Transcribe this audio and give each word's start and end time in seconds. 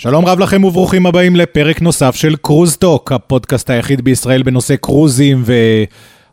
שלום 0.00 0.26
רב 0.26 0.38
לכם 0.38 0.64
וברוכים 0.64 1.06
הבאים 1.06 1.36
לפרק 1.36 1.82
נוסף 1.82 2.14
של 2.14 2.36
קרוז 2.36 2.76
טוק, 2.76 3.12
הפודקאסט 3.12 3.70
היחיד 3.70 4.00
בישראל 4.00 4.42
בנושא 4.42 4.76
קרוזים 4.76 5.42
ו... 5.46 5.54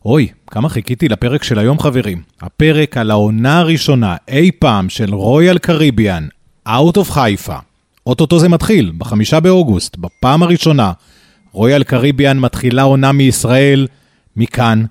אוי, 0.05 0.27
כמה 0.47 0.69
חיכיתי 0.69 1.09
לפרק 1.09 1.43
של 1.43 1.59
היום 1.59 1.79
חברים. 1.79 2.21
הפרק 2.41 2.97
על 2.97 3.11
העונה 3.11 3.59
הראשונה 3.59 4.15
אי 4.27 4.51
פעם 4.59 4.89
של 4.89 5.13
רויאל 5.13 5.57
קריביאן, 5.57 6.27
Out 6.67 6.97
of 6.97 7.03
חיפה. 7.11 7.55
אוטוטו 8.07 8.39
זה 8.39 8.49
מתחיל, 8.49 8.91
בחמישה 8.97 9.39
באוגוסט, 9.39 9.97
בפעם 9.97 10.43
הראשונה. 10.43 10.91
רויאל 11.51 11.83
קריביאן 11.83 12.39
מתחילה 12.39 12.81
עונה 12.81 13.11
מישראל, 13.11 13.87
מכאן, 14.37 14.85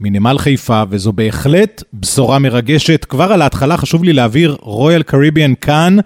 מנמל 0.00 0.38
חיפה, 0.38 0.82
וזו 0.88 1.12
בהחלט 1.12 1.82
בשורה 1.94 2.38
מרגשת. 2.38 3.04
כבר 3.04 3.32
על 3.32 3.42
ההתחלה 3.42 3.76
חשוב 3.76 4.04
לי 4.04 4.12
להעביר 4.12 4.56
רויאל 4.60 5.02
קריביאן 5.02 5.52
כאן. 5.60 5.96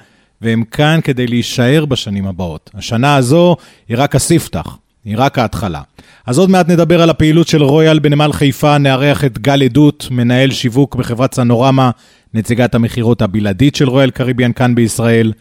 והם 0.43 0.65
כאן 0.65 1.01
כדי 1.05 1.27
להישאר 1.27 1.85
בשנים 1.85 2.27
הבאות. 2.27 2.71
השנה 2.75 3.17
הזו 3.17 3.57
היא 3.89 3.97
רק 4.01 4.15
הספתח, 4.15 4.79
היא 5.05 5.15
רק 5.19 5.39
ההתחלה. 5.39 5.83
אז 6.27 6.39
עוד 6.39 6.51
מעט 6.51 6.69
נדבר 6.69 7.03
על 7.03 7.11
הפעילות 7.11 7.49
של 7.49 7.63
רויאל 7.63 7.99
בנמל 7.99 8.33
חיפה, 8.33 8.79
נארח 8.79 9.25
את 9.25 9.39
גל 9.39 9.63
עדות, 9.63 10.09
מנהל 10.11 10.51
שיווק 10.51 10.95
בחברת 10.95 11.35
סנורמה, 11.35 11.91
נציגת 12.35 12.75
המכירות 12.75 13.23
הבלעדית 13.23 13.77
של 13.77 13.89
רויאל 13.89 14.11
קריביאן 14.11 14.53
כאן 14.53 14.75
בישראל. 14.75 15.33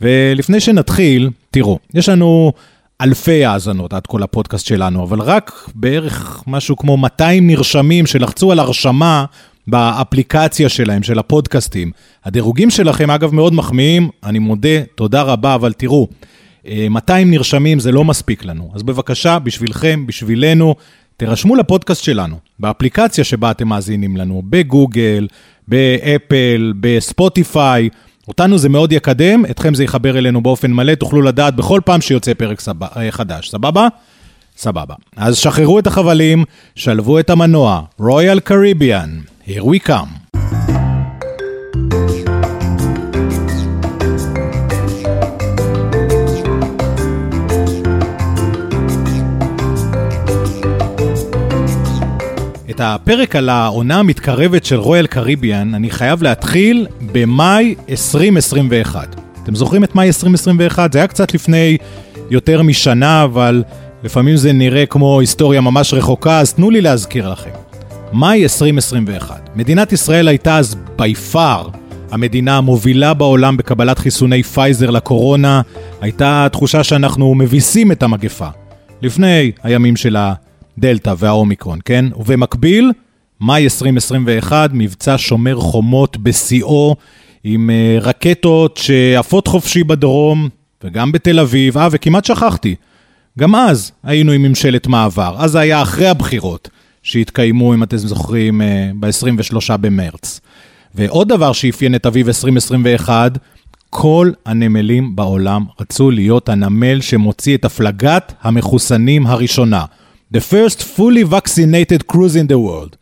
ולפני 0.00 0.60
שנתחיל, 0.60 1.30
תראו, 1.50 1.78
יש 1.94 2.08
לנו 2.08 2.52
אלפי 3.00 3.44
האזנות 3.44 3.92
עד 3.92 4.06
כל 4.06 4.22
הפודקאסט 4.22 4.66
שלנו, 4.66 5.04
אבל 5.04 5.20
רק 5.20 5.70
בערך 5.74 6.42
משהו 6.46 6.76
כמו 6.76 6.96
200 6.96 7.46
נרשמים 7.46 8.06
שלחצו 8.06 8.52
על 8.52 8.58
הרשמה 8.58 9.24
באפליקציה 9.68 10.68
שלהם, 10.68 11.02
של 11.02 11.18
הפודקאסטים. 11.18 11.90
הדירוגים 12.24 12.70
שלכם, 12.70 13.10
אגב, 13.10 13.34
מאוד 13.34 13.52
מחמיאים, 13.52 14.08
אני 14.24 14.38
מודה, 14.38 14.82
תודה 14.94 15.22
רבה, 15.22 15.54
אבל 15.54 15.72
תראו, 15.72 16.08
200 16.90 17.26
אה, 17.26 17.32
נרשמים 17.32 17.80
זה 17.80 17.92
לא 17.92 18.04
מספיק 18.04 18.44
לנו. 18.44 18.70
אז 18.74 18.82
בבקשה, 18.82 19.38
בשבילכם, 19.38 20.06
בשבילנו, 20.06 20.74
תירשמו 21.16 21.56
לפודקאסט 21.56 22.04
שלנו, 22.04 22.36
באפליקציה 22.58 23.24
שבה 23.24 23.50
אתם 23.50 23.68
מאזינים 23.68 24.16
לנו, 24.16 24.42
בגוגל, 24.44 25.26
באפל, 25.68 26.72
בספוטיפיי. 26.80 27.88
אותנו 28.28 28.58
זה 28.58 28.68
מאוד 28.68 28.92
יקדם, 28.92 29.44
אתכם 29.50 29.74
זה 29.74 29.84
יחבר 29.84 30.18
אלינו 30.18 30.42
באופן 30.42 30.72
מלא, 30.72 30.94
תוכלו 30.94 31.22
לדעת 31.22 31.56
בכל 31.56 31.80
פעם 31.84 32.00
שיוצא 32.00 32.34
פרק 32.34 32.60
סב... 32.60 32.84
אה, 32.84 33.10
חדש, 33.10 33.50
סבבה? 33.50 33.88
סבבה. 34.56 34.94
אז 35.16 35.36
שחררו 35.36 35.78
את 35.78 35.86
החבלים, 35.86 36.44
שלבו 36.74 37.18
את 37.18 37.30
המנוע, 37.30 37.82
רויאל 37.98 38.40
קריביאן. 38.40 39.18
Here 39.48 39.64
we 39.64 39.78
come. 39.88 40.38
את 52.70 52.80
הפרק 52.80 53.36
על 53.36 53.48
העונה 53.48 53.98
המתקרבת 53.98 54.64
של 54.64 54.76
רויאל 54.76 55.06
קריביאן 55.06 55.74
אני 55.74 55.90
חייב 55.90 56.22
להתחיל 56.22 56.86
במאי 57.12 57.74
2021. 57.88 59.20
אתם 59.42 59.54
זוכרים 59.54 59.84
את 59.84 59.94
מאי 59.94 60.06
2021? 60.06 60.92
זה 60.92 60.98
היה 60.98 61.08
קצת 61.08 61.34
לפני 61.34 61.76
יותר 62.30 62.62
משנה, 62.62 63.24
אבל 63.24 63.62
לפעמים 64.04 64.36
זה 64.36 64.52
נראה 64.52 64.86
כמו 64.86 65.20
היסטוריה 65.20 65.60
ממש 65.60 65.94
רחוקה, 65.94 66.40
אז 66.40 66.52
תנו 66.54 66.70
לי 66.70 66.80
להזכיר 66.80 67.32
לכם. 67.32 67.67
מאי 68.12 68.42
2021. 68.42 69.50
מדינת 69.56 69.92
ישראל 69.92 70.28
הייתה 70.28 70.58
אז 70.58 70.76
בי 70.96 71.14
פאר 71.14 71.68
המדינה 72.10 72.56
המובילה 72.56 73.14
בעולם 73.14 73.56
בקבלת 73.56 73.98
חיסוני 73.98 74.42
פייזר 74.42 74.90
לקורונה. 74.90 75.60
הייתה 76.00 76.46
תחושה 76.52 76.84
שאנחנו 76.84 77.34
מביסים 77.34 77.92
את 77.92 78.02
המגפה. 78.02 78.48
לפני 79.02 79.52
הימים 79.62 79.96
של 79.96 80.16
הדלתא 80.18 81.14
והאומיקרון, 81.18 81.78
כן? 81.84 82.04
ובמקביל, 82.16 82.92
מאי 83.40 83.64
2021, 83.64 84.70
מבצע 84.72 85.14
שומר 85.18 85.56
חומות 85.56 86.16
בשיאו, 86.16 86.96
עם 87.44 87.70
uh, 87.70 88.04
רקטות 88.04 88.76
שעפות 88.76 89.46
חופשי 89.46 89.84
בדרום, 89.84 90.48
וגם 90.84 91.12
בתל 91.12 91.40
אביב. 91.40 91.78
אה, 91.78 91.88
וכמעט 91.90 92.24
שכחתי, 92.24 92.74
גם 93.38 93.54
אז 93.54 93.92
היינו 94.04 94.32
עם 94.32 94.42
ממשלת 94.42 94.86
מעבר. 94.86 95.34
אז 95.38 95.50
זה 95.50 95.58
היה 95.58 95.82
אחרי 95.82 96.08
הבחירות. 96.08 96.68
שהתקיימו, 97.08 97.74
אם 97.74 97.82
אתם 97.82 97.96
זוכרים, 97.96 98.62
אה, 98.62 98.90
ב-23 99.00 99.76
במרץ. 99.76 100.40
ועוד 100.94 101.28
דבר 101.28 101.52
שאפיין 101.52 101.94
את 101.94 102.06
אביב 102.06 102.26
2021, 102.26 103.38
כל 103.90 104.30
הנמלים 104.46 105.16
בעולם 105.16 105.64
רצו 105.80 106.10
להיות 106.10 106.48
הנמל 106.48 107.00
שמוציא 107.00 107.56
את 107.56 107.64
הפלגת 107.64 108.32
המחוסנים 108.42 109.26
הראשונה. 109.26 109.84
The 110.34 110.38
first 110.38 110.80
fully 110.80 111.32
vaccinated 111.32 112.12
cruise 112.12 112.36
in 112.36 112.50
the 112.50 112.58
world. 112.68 112.96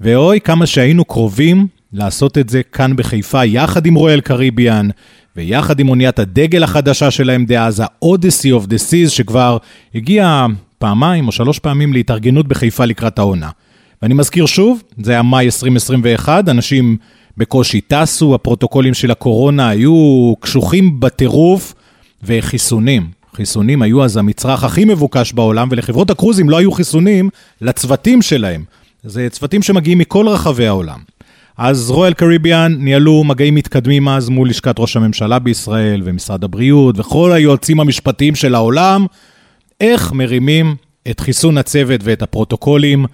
ואוי, 0.00 0.40
כמה 0.40 0.66
שהיינו 0.66 1.04
קרובים 1.04 1.66
לעשות 1.92 2.38
את 2.38 2.48
זה 2.48 2.62
כאן 2.62 2.96
בחיפה, 2.96 3.44
יחד 3.44 3.86
עם 3.86 3.94
רויאל 3.94 4.20
קריביאן, 4.20 4.88
ויחד 5.36 5.80
עם 5.80 5.88
אוניית 5.88 6.18
הדגל 6.18 6.62
החדשה 6.62 7.10
שלהם 7.10 7.44
דאז, 7.44 7.80
ה-Odyssey 7.80 8.62
of 8.62 8.66
the 8.66 8.78
Seas, 8.90 9.08
שכבר 9.08 9.56
הגיעה 9.94 10.46
פעמיים 10.78 11.26
או 11.26 11.32
שלוש 11.32 11.58
פעמים 11.58 11.92
להתארגנות 11.92 12.48
בחיפה 12.48 12.84
לקראת 12.84 13.18
העונה. 13.18 13.50
ואני 14.02 14.14
מזכיר 14.14 14.46
שוב, 14.46 14.82
זה 15.02 15.12
היה 15.12 15.22
מאי 15.22 15.44
2021, 15.44 16.48
אנשים 16.48 16.96
בקושי 17.36 17.80
טסו, 17.80 18.34
הפרוטוקולים 18.34 18.94
של 18.94 19.10
הקורונה 19.10 19.68
היו 19.68 20.34
קשוחים 20.40 21.00
בטירוף, 21.00 21.74
וחיסונים. 22.22 23.08
חיסונים 23.34 23.82
היו 23.82 24.04
אז 24.04 24.16
המצרך 24.16 24.64
הכי 24.64 24.84
מבוקש 24.84 25.32
בעולם, 25.32 25.68
ולחברות 25.70 26.10
הקרוזים 26.10 26.50
לא 26.50 26.58
היו 26.58 26.72
חיסונים 26.72 27.30
לצוותים 27.60 28.22
שלהם. 28.22 28.64
זה 29.02 29.28
צוותים 29.30 29.62
שמגיעים 29.62 29.98
מכל 29.98 30.28
רחבי 30.28 30.66
העולם. 30.66 30.98
אז 31.58 31.90
רויאל 31.90 32.12
קריביאן 32.12 32.74
ניהלו 32.78 33.24
מגעים 33.24 33.54
מתקדמים 33.54 34.08
אז 34.08 34.28
מול 34.28 34.48
לשכת 34.48 34.74
ראש 34.78 34.96
הממשלה 34.96 35.38
בישראל 35.38 36.02
ומשרד 36.04 36.44
הבריאות 36.44 36.98
וכל 36.98 37.32
היועצים 37.32 37.80
המשפטיים 37.80 38.34
של 38.34 38.54
העולם, 38.54 39.06
איך 39.80 40.12
מרימים 40.12 40.76
את 41.10 41.20
חיסון 41.20 41.58
הצוות 41.58 42.00
ואת 42.04 42.22
הפרוטוקולים. 42.22 43.06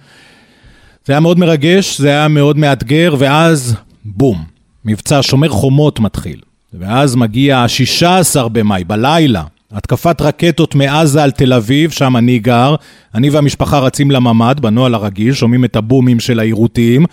זה 1.05 1.13
היה 1.13 1.19
מאוד 1.19 1.39
מרגש, 1.39 2.01
זה 2.01 2.09
היה 2.09 2.27
מאוד 2.27 2.57
מאתגר, 2.57 3.15
ואז 3.17 3.75
בום, 4.05 4.43
מבצע 4.85 5.19
שומר 5.21 5.49
חומות 5.49 5.99
מתחיל. 5.99 6.39
ואז 6.73 7.15
מגיע 7.15 7.57
ה-16 7.57 8.47
במאי, 8.47 8.83
בלילה, 8.83 9.43
התקפת 9.71 10.21
רקטות 10.21 10.75
מעזה 10.75 11.23
על 11.23 11.31
תל 11.31 11.53
אביב, 11.53 11.91
שם 11.91 12.17
אני 12.17 12.39
גר. 12.39 12.75
אני 13.15 13.29
והמשפחה 13.29 13.79
רצים 13.79 14.11
לממ"ד, 14.11 14.59
בנוהל 14.59 14.93
הרגיל, 14.93 15.33
שומעים 15.33 15.65
את 15.65 15.75
הבומים 15.75 16.19
של 16.19 16.39
העירותים, 16.39 17.05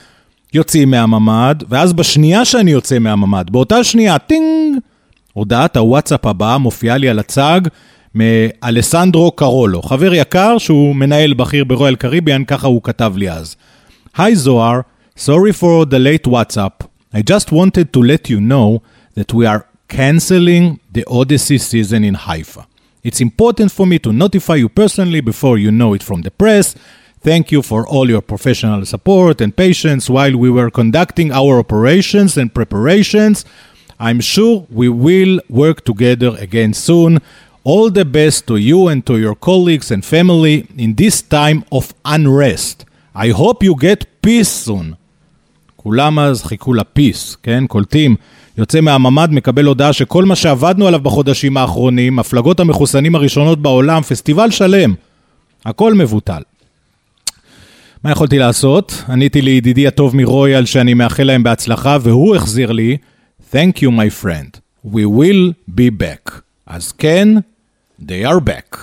יוצאים 0.55 0.91
מהממ"ד, 0.91 1.55
ואז 1.69 1.93
בשנייה 1.93 2.45
שאני 2.45 2.71
יוצא 2.71 2.99
מהממ"ד, 2.99 3.51
באותה 3.51 3.85
שנייה, 3.85 4.19
טינג, 4.19 4.79
הודעת 5.33 5.77
הוואטסאפ 5.77 6.27
הבאה 6.27 6.59
מופיעה 6.59 6.97
לי 6.97 7.09
על 7.09 7.19
הצג, 7.19 7.61
מאלסנדרו 8.16 9.32
קרולו, 9.32 9.82
חבר 9.82 10.14
יקר 10.14 10.58
שהוא 10.58 10.96
מנהל 10.96 11.34
בכיר 11.34 11.64
ברויאל 11.64 11.96
קריביאן, 11.96 12.44
ככה 12.44 12.68
הוא 12.68 12.82
כתב 12.84 13.14
לי 13.16 13.30
אז. 13.30 13.56
היי 14.18 14.36
זוהר, 14.36 14.80
sorry 15.20 15.54
for 15.62 15.86
the 15.86 16.00
late 16.00 16.28
WhatsApp. 16.28 16.88
I 17.14 17.22
just 17.22 17.52
wanted 17.52 17.94
to 17.94 18.02
let 18.02 18.30
you 18.30 18.40
know 18.40 18.82
that 19.16 19.34
we 19.34 19.46
are 19.46 19.66
canceling 19.88 20.80
the 20.94 21.04
Odyssey 21.08 21.58
season 21.58 22.04
in 22.04 22.16
Haifa. 22.16 22.64
It's 23.04 23.22
important 23.22 23.72
for 23.72 23.86
me 23.88 23.98
to 24.00 24.12
notify 24.12 24.56
you 24.56 24.70
personally 24.70 25.22
before 25.22 25.58
you 25.58 25.72
know 25.72 25.94
it 25.94 26.04
from 26.04 26.24
the 26.24 26.32
press. 26.32 26.76
Thank 27.22 27.52
you 27.52 27.62
for 27.62 27.88
all 27.88 28.10
your 28.10 28.22
professional 28.22 28.86
support 28.86 29.42
and 29.42 29.56
patience 29.56 30.10
while 30.10 30.36
we 30.44 30.50
were 30.50 30.70
conducting 30.70 31.32
our 31.32 31.54
operations 31.60 32.38
and 32.38 32.54
preparations. 32.54 33.46
I'm 34.00 34.20
sure 34.20 34.68
we 34.70 34.90
will 34.90 35.40
work 35.50 35.86
together 35.86 36.36
again 36.38 36.74
soon. 36.74 37.20
All 37.65 37.91
the 37.91 38.05
best 38.05 38.47
to 38.49 38.57
you 38.57 38.89
and 38.89 39.07
to 39.07 39.15
your 39.25 39.37
colleagues 39.37 39.93
and 39.93 40.05
family 40.05 40.67
in 40.77 40.95
this 40.97 41.23
time 41.23 41.63
of 41.71 41.93
unrest. 42.05 42.85
I 43.15 43.29
hope 43.31 43.63
you 43.63 43.75
get 43.77 44.05
peace 44.27 44.67
soon. 44.67 44.95
כולם 45.77 46.19
אז 46.19 46.43
חיכו 46.43 46.75
לפיס, 46.75 47.37
כן? 47.43 47.67
קולטים. 47.67 48.17
יוצא 48.59 48.81
מהממ"ד, 48.81 49.29
מקבל 49.33 49.65
הודעה 49.65 49.93
שכל 49.93 50.25
מה 50.25 50.37
שעבדנו 50.37 50.87
עליו 50.87 51.01
בחודשים 51.01 51.57
האחרונים, 51.57 52.19
הפלגות 52.19 52.61
המחוסנים 52.61 53.15
הראשונות 53.15 53.63
בעולם, 53.63 54.03
פסטיבל 54.03 54.51
שלם, 54.51 54.95
הכל 55.65 55.95
מבוטל. 55.95 56.43
מה 58.05 58.11
יכולתי 58.11 58.39
לעשות? 58.39 59.05
עניתי 59.09 59.43
לידידי 59.43 59.87
הטוב 59.87 60.17
מרויאל 60.17 60.65
שאני 60.65 60.95
מאחל 60.95 61.23
להם 61.23 61.43
בהצלחה, 61.43 61.99
והוא 62.01 62.37
החזיר 62.37 62.73
לי, 62.73 62.97
Thank 63.53 63.77
you 63.77 63.89
my 63.91 64.25
friend, 64.25 64.59
we 64.87 65.05
will 65.19 65.73
be 65.79 66.03
back. 66.03 66.33
אז 66.67 66.93
כן, 66.93 67.29
They 68.09 68.25
are 68.27 68.41
back. 68.41 68.77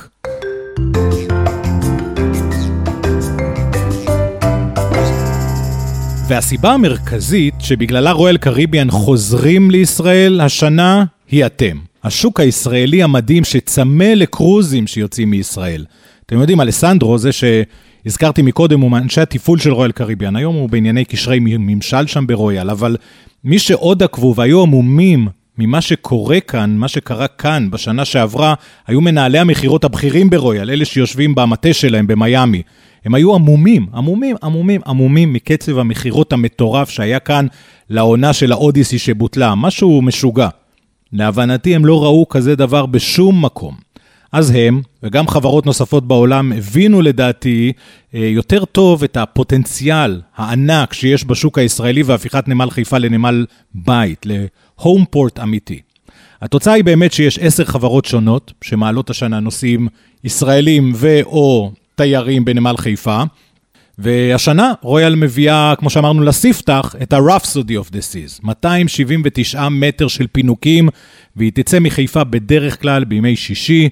והסיבה 6.28 6.74
המרכזית 6.74 7.54
שבגללה 7.60 8.12
רואל 8.12 8.38
קריביאן 8.38 8.92
חוזרים 8.92 9.72
לישראל 9.72 10.42
השנה 10.42 11.06
היא 11.32 11.46
אתם. 11.46 11.78
השוק 12.04 12.40
הישראלי 12.40 13.04
המדהים 13.04 13.44
שצמא 13.44 14.04
לקרוזים 14.04 14.88
שיוצאים 14.88 15.30
מישראל. 15.30 15.86
אתם 16.26 16.40
יודעים, 16.40 16.62
אלסנדרו, 16.62 17.18
זה 17.18 17.30
שהזכרתי 17.32 18.42
מקודם, 18.42 18.80
הוא 18.80 18.92
מאנשי 18.92 19.22
התפעול 19.22 19.60
של 19.60 19.74
רויאל 19.74 19.92
קריביאן, 19.92 20.36
היום 20.36 20.56
הוא 20.56 20.70
בענייני 20.70 21.06
קשרי 21.06 21.40
ממשל 21.42 22.08
שם 22.08 22.28
ברויאל, 22.28 22.70
אבל 22.70 22.98
מי 23.44 23.60
שעוד 23.60 24.04
עקבו 24.04 24.36
והיו 24.36 24.62
עמומים 24.62 25.28
ממה 25.60 25.82
שקורה 25.82 26.40
כאן, 26.40 26.76
מה 26.78 26.88
שקרה 26.88 27.28
כאן 27.28 27.68
בשנה 27.72 28.06
שעברה, 28.06 28.54
היו 28.88 29.02
מנהלי 29.02 29.40
המכירות 29.40 29.84
הבכירים 29.84 30.30
ברויאל, 30.30 30.70
אלה 30.70 30.86
שיושבים 30.86 31.36
במטה 31.36 31.74
שלהם 31.74 32.08
במיאמי. 32.08 32.62
הם 33.06 33.16
היו 33.16 33.36
עמומים, 33.36 33.88
עמומים, 33.94 34.36
עמומים, 34.44 34.82
עמומים 34.88 35.34
מקצב 35.34 35.78
המכירות 35.78 36.34
המטורף 36.34 36.90
שהיה 36.90 37.20
כאן 37.20 37.48
לעונה 37.90 38.34
של 38.34 38.52
האודיסי 38.52 39.00
שבוטלה, 39.00 39.56
משהו 39.56 40.02
משוגע. 40.02 40.50
להבנתי 41.14 41.76
הם 41.76 41.86
לא 41.86 42.04
ראו 42.04 42.30
כזה 42.30 42.56
דבר 42.56 42.86
בשום 42.86 43.46
מקום. 43.46 43.90
אז 44.32 44.54
הם, 44.56 44.82
וגם 45.04 45.28
חברות 45.28 45.66
נוספות 45.66 46.08
בעולם, 46.08 46.52
הבינו 46.52 47.02
לדעתי 47.02 47.72
אה, 48.16 48.20
יותר 48.20 48.66
טוב 48.66 49.04
את 49.04 49.18
הפוטנציאל 49.18 50.22
הענק 50.36 50.94
שיש 50.94 51.26
בשוק 51.26 51.58
הישראלי 51.58 52.04
והפיכת 52.04 52.48
נמל 52.48 52.70
חיפה 52.70 52.98
לנמל 52.98 53.46
בית, 53.76 54.26
להום 54.80 55.06
פורט 55.10 55.40
אמיתי. 55.40 55.80
התוצאה 56.42 56.74
היא 56.74 56.84
באמת 56.84 57.14
שיש 57.14 57.40
עשר 57.40 57.66
חברות 57.66 58.06
שונות 58.06 58.54
שמעלות 58.62 59.10
השנה 59.10 59.40
נוסעים 59.40 59.88
ישראלים 60.24 60.94
ו/או 60.96 61.72
תיירים 61.96 62.46
בנמל 62.46 62.78
חיפה, 62.78 63.24
והשנה 63.98 64.74
רויאל 64.82 65.16
מביאה, 65.16 65.74
כמו 65.78 65.90
שאמרנו, 65.90 66.24
לספתח 66.24 66.96
את 67.02 67.14
ה-Rhapsody 67.14 67.84
of 67.84 67.88
the 67.92 68.02
Seas, 68.12 68.40
279 68.44 69.70
מטר 69.70 70.08
של 70.08 70.28
פינוקים, 70.32 70.90
והיא 71.36 71.52
תצא 71.56 71.80
מחיפה 71.80 72.24
בדרך 72.24 72.82
כלל 72.82 73.04
בימי 73.04 73.36
שישי, 73.36 73.90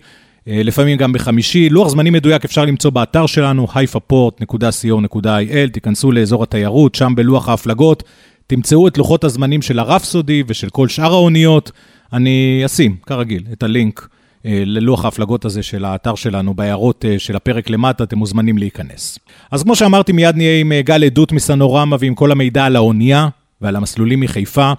אה, 0.47 0.61
לפעמים 0.63 0.97
גם 0.97 1.13
בחמישי. 1.13 1.69
לוח 1.69 1.87
זמנים 1.87 2.13
מדויק 2.13 2.45
אפשר 2.45 2.65
למצוא 2.65 2.91
באתר 2.91 3.25
שלנו, 3.25 3.65
highfaport.co.il, 3.65 5.69
תיכנסו 5.71 6.11
לאזור 6.11 6.43
התיירות, 6.43 6.95
שם 6.95 7.13
בלוח 7.15 7.49
ההפלגות, 7.49 8.03
תמצאו 8.47 8.87
את 8.87 8.97
לוחות 8.97 9.23
הזמנים 9.23 9.61
של 9.61 9.79
הרפסודי 9.79 10.43
ושל 10.47 10.69
כל 10.69 10.87
שאר 10.87 11.13
האוניות. 11.13 11.71
אני 12.13 12.61
אשים, 12.65 12.95
כרגיל, 13.05 13.43
את 13.53 13.63
הלינק 13.63 14.07
אה, 14.45 14.63
ללוח 14.65 15.05
ההפלגות 15.05 15.45
הזה 15.45 15.63
של 15.63 15.85
האתר 15.85 16.15
שלנו, 16.15 16.53
בהערות 16.53 17.05
אה, 17.05 17.19
של 17.19 17.35
הפרק 17.35 17.69
למטה, 17.69 18.03
אתם 18.03 18.17
מוזמנים 18.17 18.57
להיכנס. 18.57 19.19
אז 19.51 19.63
כמו 19.63 19.75
שאמרתי, 19.75 20.11
מיד 20.11 20.35
נהיה 20.35 20.59
עם 20.59 20.71
גל 20.79 21.03
עדות 21.03 21.31
מסנורמה 21.31 21.95
ועם 21.99 22.15
כל 22.15 22.31
המידע 22.31 22.65
על 22.65 22.75
האונייה 22.75 23.27
ועל 23.61 23.75
המסלולים 23.75 24.19
מחיפה, 24.19 24.73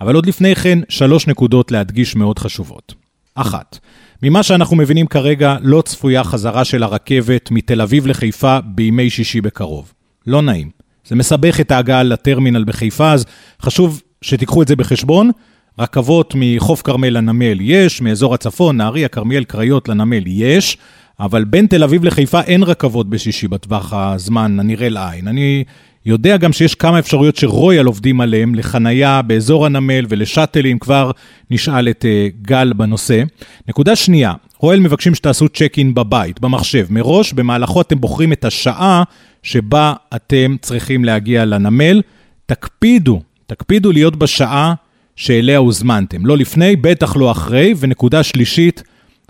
אבל 0.00 0.14
עוד 0.14 0.26
לפני 0.26 0.54
כן, 0.54 0.78
שלוש 0.88 1.26
נקודות 1.26 1.70
להדגיש 1.70 2.16
מאוד 2.16 2.38
חשובות. 2.38 2.94
אחת, 3.34 3.78
ממה 4.22 4.42
שאנחנו 4.42 4.76
מבינים 4.76 5.06
כרגע, 5.06 5.56
לא 5.60 5.82
צפויה 5.82 6.24
חזרה 6.24 6.64
של 6.64 6.82
הרכבת 6.82 7.50
מתל 7.50 7.80
אביב 7.80 8.06
לחיפה 8.06 8.58
בימי 8.64 9.10
שישי 9.10 9.40
בקרוב. 9.40 9.92
לא 10.26 10.42
נעים. 10.42 10.81
זה 11.06 11.16
מסבך 11.16 11.60
את 11.60 11.70
ההגעה 11.70 12.02
לטרמינל 12.02 12.64
בחיפה, 12.64 13.12
אז 13.12 13.24
חשוב 13.62 14.02
שתיקחו 14.22 14.62
את 14.62 14.68
זה 14.68 14.76
בחשבון. 14.76 15.30
רכבות 15.78 16.34
מחוף 16.36 16.82
כרמל 16.82 17.08
לנמל 17.08 17.58
יש, 17.60 18.00
מאזור 18.00 18.34
הצפון, 18.34 18.76
נהריה, 18.76 19.08
כרמיאל, 19.08 19.44
קריות 19.44 19.88
לנמל 19.88 20.22
יש, 20.26 20.78
אבל 21.20 21.44
בין 21.44 21.66
תל 21.66 21.84
אביב 21.84 22.04
לחיפה 22.04 22.40
אין 22.40 22.62
רכבות 22.62 23.10
בשישי 23.10 23.48
בטווח 23.48 23.92
הזמן 23.92 24.60
הנראה 24.60 24.88
לעין. 24.88 25.28
אני 25.28 25.64
יודע 26.06 26.36
גם 26.36 26.52
שיש 26.52 26.74
כמה 26.74 26.98
אפשרויות 26.98 27.36
שרויאל 27.36 27.86
עובדים 27.86 28.20
עליהם 28.20 28.54
לחנייה 28.54 29.22
באזור 29.22 29.66
הנמל 29.66 30.06
ולשאטלים, 30.08 30.78
כבר 30.78 31.10
נשאל 31.50 31.88
את 31.88 32.04
uh, 32.04 32.36
גל 32.42 32.72
בנושא. 32.72 33.22
נקודה 33.68 33.96
שנייה, 33.96 34.32
רויאל 34.58 34.80
מבקשים 34.80 35.14
שתעשו 35.14 35.48
צ'ק 35.48 35.74
אין 35.78 35.94
בבית, 35.94 36.40
במחשב, 36.40 36.86
מראש, 36.90 37.32
במהלכו 37.32 37.80
אתם 37.80 38.00
בוחרים 38.00 38.32
את 38.32 38.44
השעה 38.44 39.02
שבה 39.42 39.92
אתם 40.16 40.56
צריכים 40.60 41.04
להגיע 41.04 41.44
לנמל. 41.44 42.02
תקפידו, 42.46 43.22
תקפידו 43.46 43.92
להיות 43.92 44.16
בשעה 44.16 44.74
שאליה 45.16 45.58
הוזמנתם, 45.58 46.26
לא 46.26 46.36
לפני, 46.36 46.76
בטח 46.76 47.16
לא 47.16 47.30
אחרי, 47.30 47.74
ונקודה 47.78 48.22
שלישית 48.22 48.82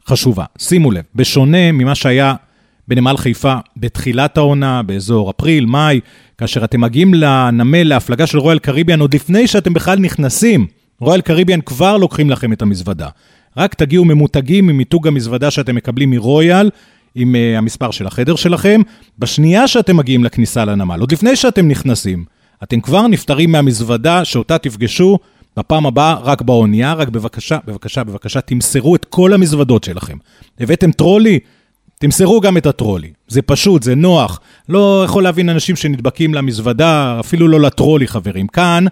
חשובה, 0.09 0.45
שימו 0.59 0.91
לב, 0.91 1.03
בשונה 1.15 1.73
ממה 1.73 1.95
שהיה 1.95 2.35
בנמל 2.89 3.17
חיפה 3.17 3.55
בתחילת 3.77 4.37
העונה, 4.37 4.83
באזור 4.83 5.31
אפריל, 5.31 5.67
מאי, 5.67 6.01
כאשר 6.39 6.65
אתם 6.65 6.81
מגיעים 6.81 7.15
לנמל, 7.15 7.83
להפלגה 7.83 8.27
של 8.27 8.39
רויאל 8.39 8.59
קריביאן, 8.59 9.01
עוד 9.01 9.15
לפני 9.15 9.47
שאתם 9.47 9.73
בכלל 9.73 9.99
נכנסים, 9.99 10.67
רויאל 11.01 11.21
קריביאן 11.21 11.61
כבר 11.61 11.97
לוקחים 11.97 12.31
לכם 12.31 12.53
את 12.53 12.63
המזוודה. 12.63 13.09
רק 13.57 13.75
תגיעו 13.75 14.05
ממותגים 14.05 14.67
ממיתוג 14.67 15.09
המזוודה 15.09 15.51
שאתם 15.51 15.75
מקבלים 15.75 16.11
מרויאל, 16.11 16.71
עם 17.15 17.35
uh, 17.35 17.59
המספר 17.59 17.91
של 17.91 18.07
החדר 18.07 18.37
שלכם. 18.37 18.81
בשנייה 19.19 19.69
שאתם 19.69 19.97
מגיעים 19.97 20.25
לכניסה 20.25 20.65
לנמל, 20.65 21.01
עוד 21.01 21.13
לפני 21.13 21.37
שאתם 21.37 21.69
נכנסים, 21.69 22.25
אתם 22.63 22.81
כבר 22.81 23.07
נפטרים 23.07 23.53
מהמזוודה 23.53 24.25
שאותה 24.25 24.59
תפגשו 24.59 25.19
בפעם 25.57 25.87
הבאה 25.87 26.15
רק 26.15 26.43
באונייה, 26.43 26.93
רק 26.93 27.09
בבקשה, 27.09 27.59
בבקשה, 27.67 28.05
בבקשה, 28.05 28.41
תמסרו 28.41 28.97
את 28.97 29.05
כל 29.05 29.33
המזוודות 29.33 29.85
שלכם. 29.85 30.17
הבאתם 30.61 30.93
טרולי? 30.93 31.39
תמסרו 32.03 32.41
גם 32.41 32.57
את 32.57 32.67
הטרולי. 32.67 33.13
זה 33.29 33.43
פשוט, 33.43 33.83
זה 33.83 33.95
נוח. 33.95 34.41
לא 34.69 35.03
יכול 35.05 35.23
להבין 35.23 35.49
אנשים 35.49 35.77
שנדבקים 35.77 36.35
למזוודה, 36.35 37.21
אפילו 37.21 37.49
לא 37.49 37.61
לטרולי, 37.61 38.07
חברים. 38.07 38.47
כאן, 38.47 38.85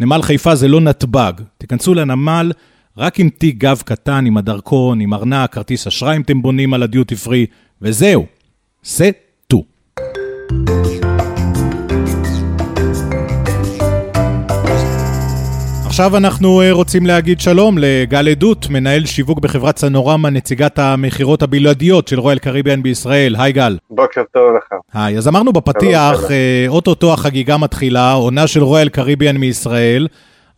נמל 0.00 0.22
חיפה 0.22 0.54
זה 0.54 0.68
לא 0.68 0.80
נתב"ג. 0.80 1.32
תיכנסו 1.58 1.94
לנמל 1.94 2.52
רק 2.96 3.20
עם 3.20 3.28
תיק 3.28 3.56
גב 3.56 3.82
קטן, 3.84 4.26
עם 4.26 4.36
הדרכון, 4.36 5.00
עם 5.00 5.14
ארנק, 5.14 5.52
כרטיס 5.52 5.86
אשראי 5.86 6.16
אם 6.16 6.22
אתם 6.22 6.42
בונים 6.42 6.74
על 6.74 6.82
הדיוטי 6.82 7.16
פרי, 7.16 7.46
וזהו. 7.82 8.26
סטו. 8.84 9.64
עכשיו 15.98 16.16
אנחנו 16.16 16.60
אה, 16.60 16.72
רוצים 16.72 17.06
להגיד 17.06 17.40
שלום 17.40 17.74
לגל 17.78 18.28
עדות, 18.28 18.66
מנהל 18.70 19.04
שיווק 19.04 19.38
בחברת 19.40 19.76
סנורמה, 19.76 20.30
נציגת 20.30 20.78
המכירות 20.78 21.42
הבלעדיות 21.42 22.08
של 22.08 22.18
רויאל 22.20 22.38
קריביאן 22.38 22.82
בישראל. 22.82 23.34
היי 23.38 23.52
גל. 23.52 23.76
בוקר 23.90 24.22
טוב 24.32 24.56
לך. 24.56 24.72
היי, 24.94 25.18
אז 25.18 25.28
אמרנו 25.28 25.52
בפתיח, 25.52 26.30
אה, 26.30 26.64
אוטוטו 26.68 27.12
החגיגה 27.12 27.56
מתחילה, 27.58 28.12
עונה 28.12 28.46
של 28.46 28.62
רויאל 28.62 28.88
קריביאן 28.88 29.36
מישראל. 29.36 30.06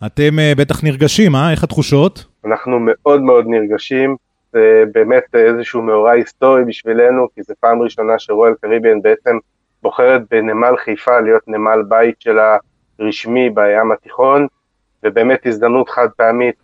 אתם 0.06 0.38
אה, 0.38 0.52
בטח 0.56 0.84
נרגשים, 0.84 1.34
אה? 1.34 1.50
איך 1.50 1.64
התחושות? 1.64 2.24
אנחנו 2.44 2.78
מאוד 2.80 3.22
מאוד 3.22 3.44
נרגשים. 3.48 4.16
זה 4.52 4.84
באמת 4.94 5.34
איזשהו 5.34 5.82
מאורע 5.82 6.10
היסטורי 6.10 6.64
בשבילנו, 6.64 7.28
כי 7.34 7.42
זו 7.42 7.54
פעם 7.60 7.82
ראשונה 7.82 8.12
שרויאל 8.18 8.54
קריביאן 8.62 9.02
בעצם 9.02 9.36
בוחרת 9.82 10.22
בנמל 10.30 10.74
חיפה 10.84 11.20
להיות 11.20 11.42
נמל 11.46 11.82
בית 11.88 12.14
שלה 12.20 12.56
רשמי 13.00 13.50
בים 13.50 13.92
התיכון. 13.92 14.46
ובאמת 15.04 15.46
הזדמנות 15.46 15.88
חד 15.88 16.08
פעמית 16.16 16.54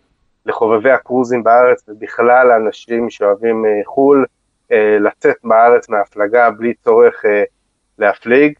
לחובבי 0.45 0.91
הקרוזים 0.91 1.43
בארץ 1.43 1.83
ובכלל 1.87 2.47
לאנשים 2.47 3.09
שאוהבים 3.09 3.65
אה, 3.65 3.81
חו"ל, 3.85 4.25
אה, 4.71 4.97
לצאת 4.99 5.35
בארץ 5.43 5.89
מההפלגה 5.89 6.51
בלי 6.51 6.73
צורך 6.73 7.25
אה, 7.25 7.43
להפליג. 7.99 8.53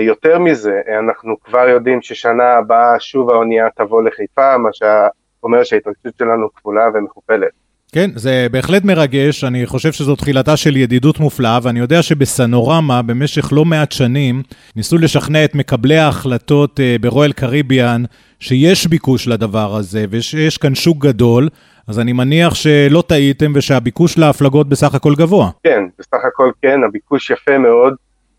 יותר 0.00 0.38
מזה, 0.38 0.80
אנחנו 0.98 1.40
כבר 1.40 1.68
יודעים 1.68 2.02
ששנה 2.02 2.52
הבאה 2.52 3.00
שוב 3.00 3.30
האונייה 3.30 3.68
תבוא 3.76 4.02
לחיפה, 4.02 4.58
מה 4.58 4.68
שאומר 4.72 5.64
שההתרגשות 5.64 6.14
שלנו 6.18 6.52
כפולה 6.54 6.88
ומכופלת. 6.94 7.63
כן, 7.94 8.10
זה 8.14 8.46
בהחלט 8.50 8.84
מרגש, 8.84 9.44
אני 9.44 9.66
חושב 9.66 9.92
שזו 9.92 10.16
תחילתה 10.16 10.56
של 10.56 10.76
ידידות 10.76 11.20
מופלאה, 11.20 11.58
ואני 11.62 11.80
יודע 11.80 12.02
שבסנורמה 12.02 13.02
במשך 13.02 13.52
לא 13.52 13.64
מעט 13.64 13.92
שנים 13.92 14.42
ניסו 14.76 14.98
לשכנע 14.98 15.44
את 15.44 15.54
מקבלי 15.54 15.98
ההחלטות 15.98 16.80
ברויאל 17.00 17.32
קריביאן 17.32 18.02
שיש 18.40 18.86
ביקוש 18.86 19.28
לדבר 19.28 19.76
הזה 19.76 20.04
ושיש 20.10 20.58
כאן 20.58 20.74
שוק 20.74 20.98
גדול, 20.98 21.48
אז 21.88 21.98
אני 21.98 22.12
מניח 22.12 22.54
שלא 22.54 23.02
טעיתם 23.08 23.52
ושהביקוש 23.54 24.18
להפלגות 24.18 24.68
בסך 24.68 24.94
הכל 24.94 25.14
גבוה. 25.14 25.50
כן, 25.62 25.84
בסך 25.98 26.24
הכל 26.28 26.50
כן, 26.62 26.80
הביקוש 26.88 27.30
יפה 27.30 27.58
מאוד. 27.58 27.94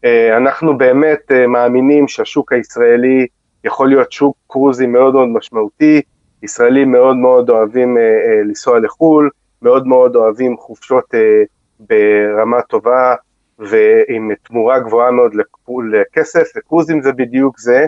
אה, 0.06 0.38
אנחנו 0.38 0.78
באמת 0.78 1.32
אה, 1.32 1.48
מאמינים 1.48 2.08
שהשוק 2.08 2.54
הישראלי 2.54 3.26
יכול 3.64 3.90
להיות 3.90 4.12
שוק 4.12 4.36
קרוזי 4.48 4.88
מאוד 4.88 5.14
מאוד 5.14 5.28
משמעותי. 5.28 6.02
ישראלים 6.44 6.92
מאוד 6.92 7.16
מאוד 7.16 7.50
אוהבים 7.50 7.98
אה, 7.98 8.04
לנסוע 8.48 8.80
לחו"ל, 8.80 9.30
מאוד 9.66 9.88
מאוד 9.88 10.16
אוהבים 10.16 10.58
חופשות 10.58 11.14
ברמה 11.80 12.62
טובה 12.62 13.16
ועם 13.60 14.32
תמורה 14.44 14.80
גבוהה 14.80 15.12
מאוד 15.12 15.34
לכסף, 15.92 16.48
וקרוזים 16.58 17.02
זה 17.02 17.12
בדיוק 17.12 17.60
זה, 17.60 17.86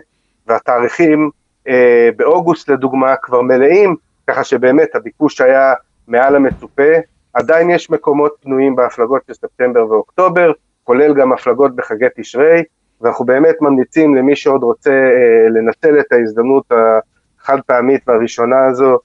והתאריכים 0.47 1.29
אה, 1.67 2.09
באוגוסט 2.15 2.69
לדוגמה 2.69 3.15
כבר 3.21 3.41
מלאים, 3.41 3.95
ככה 4.27 4.43
שבאמת 4.43 4.95
הביקוש 4.95 5.41
היה 5.41 5.73
מעל 6.07 6.35
המצופה, 6.35 6.91
עדיין 7.33 7.69
יש 7.69 7.89
מקומות 7.89 8.35
פנויים 8.41 8.75
בהפלגות 8.75 9.21
של 9.27 9.33
ספטמבר 9.33 9.91
ואוקטובר, 9.91 10.51
כולל 10.83 11.13
גם 11.13 11.33
הפלגות 11.33 11.75
בחגי 11.75 12.07
תשרי, 12.15 12.63
ואנחנו 13.01 13.25
באמת 13.25 13.55
ממליצים 13.61 14.15
למי 14.15 14.35
שעוד 14.35 14.63
רוצה 14.63 14.91
אה, 14.91 15.49
לנצל 15.49 15.99
את 15.99 16.11
ההזדמנות 16.11 16.71
החד 16.71 17.57
פעמית 17.65 18.01
והראשונה 18.07 18.65
הזו, 18.65 18.99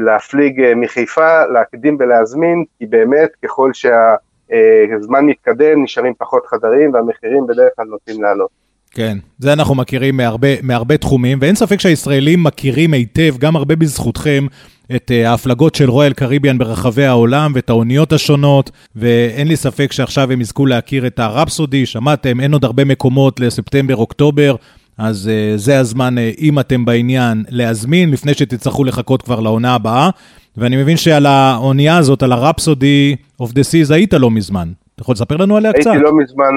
להפליג 0.00 0.62
מחיפה, 0.76 1.46
להקדים 1.46 1.96
ולהזמין, 2.00 2.64
כי 2.78 2.86
באמת 2.86 3.30
ככל 3.44 3.70
שהזמן 3.72 5.26
מתקדם 5.26 5.82
נשארים 5.82 6.12
פחות 6.18 6.46
חדרים 6.46 6.94
והמחירים 6.94 7.46
בדרך 7.46 7.70
כלל 7.76 7.84
נוטים 7.84 8.22
לעלות. 8.22 8.62
כן, 8.94 9.18
זה 9.38 9.52
אנחנו 9.52 9.74
מכירים 9.74 10.16
מהרבה, 10.16 10.48
מהרבה 10.62 10.96
תחומים, 10.96 11.38
ואין 11.40 11.54
ספק 11.54 11.80
שהישראלים 11.80 12.42
מכירים 12.42 12.92
היטב, 12.92 13.38
גם 13.38 13.56
הרבה 13.56 13.76
בזכותכם, 13.76 14.46
את 14.96 15.10
ההפלגות 15.24 15.74
של 15.74 15.90
רויאל 15.90 16.12
קריביאן 16.12 16.58
ברחבי 16.58 17.04
העולם 17.04 17.52
ואת 17.54 17.70
האוניות 17.70 18.12
השונות, 18.12 18.70
ואין 18.96 19.48
לי 19.48 19.56
ספק 19.56 19.92
שעכשיו 19.92 20.32
הם 20.32 20.40
יזכו 20.40 20.66
להכיר 20.66 21.06
את 21.06 21.18
הרפסודי, 21.18 21.86
שמעתם, 21.86 22.40
אין 22.40 22.52
עוד 22.52 22.64
הרבה 22.64 22.84
מקומות 22.84 23.40
לספטמבר-אוקטובר, 23.40 24.54
אז 24.98 25.30
uh, 25.30 25.58
זה 25.58 25.78
הזמן, 25.78 26.14
uh, 26.18 26.38
אם 26.38 26.58
אתם 26.58 26.84
בעניין, 26.84 27.44
להזמין, 27.48 28.10
לפני 28.10 28.34
שתצטרכו 28.34 28.84
לחכות 28.84 29.22
כבר 29.22 29.40
לעונה 29.40 29.74
הבאה. 29.74 30.10
ואני 30.56 30.82
מבין 30.82 30.96
שעל 30.96 31.26
האונייה 31.26 31.98
הזאת, 31.98 32.22
על 32.22 32.32
הרפסודי 32.32 33.16
of 33.42 33.46
the 33.46 33.62
seas, 33.70 33.94
היית 33.94 34.14
לא 34.14 34.30
מזמן. 34.30 34.68
אתה 34.94 35.02
יכול 35.02 35.12
לספר 35.12 35.36
לנו 35.36 35.56
עליה 35.56 35.70
הייתי 35.70 35.80
קצת? 35.80 35.90
הייתי 35.90 36.04
לא 36.04 36.12
מזמן, 36.16 36.54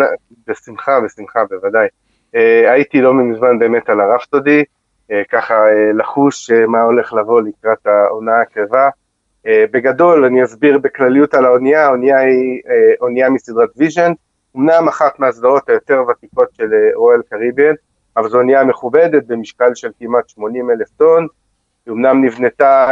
בשמחה, 0.48 0.92
בשמחה, 1.06 1.40
בוודאי. 1.50 1.88
Uh, 2.36 2.38
הייתי 2.72 3.02
לא 3.02 3.14
מזמן 3.14 3.60
באמת 3.60 3.90
על 3.90 4.02
הרפסודי. 4.02 4.64
אה, 5.12 5.22
ככה 5.32 5.54
אה, 5.54 5.92
לחוש 5.94 6.52
אה, 6.52 6.68
מה 6.68 6.82
הולך 6.82 7.14
לבוא 7.14 7.42
לקראת 7.42 7.88
העונה 7.88 8.42
הקרבה. 8.42 8.90
בגדול, 9.72 10.26
אני 10.26 10.44
אסביר 10.44 10.78
בכלליות 10.78 11.34
על 11.34 11.46
האונייה, 11.46 11.86
האונייה 11.86 12.18
היא 12.20 12.62
אונייה 13.02 13.30
מסדרת 13.30 13.70
Vision, 13.78 14.12
אמנם 14.58 14.88
אחת 14.88 15.20
מהסדרות 15.20 15.70
היותר 15.70 16.04
ותיקות 16.10 16.48
של 16.58 16.70
Royal 16.96 17.22
Caribbean, 17.30 17.74
אבל 18.18 18.30
זו 18.30 18.38
אונייה 18.38 18.64
מכובדת 18.64 19.26
במשקל 19.28 19.76
של 19.76 19.90
כמעט 20.00 20.30
80 20.30 20.72
אלף 20.72 20.90
טון, 20.98 21.28
היא 21.86 21.94
אמנם 21.94 22.26
נבנתה 22.26 22.90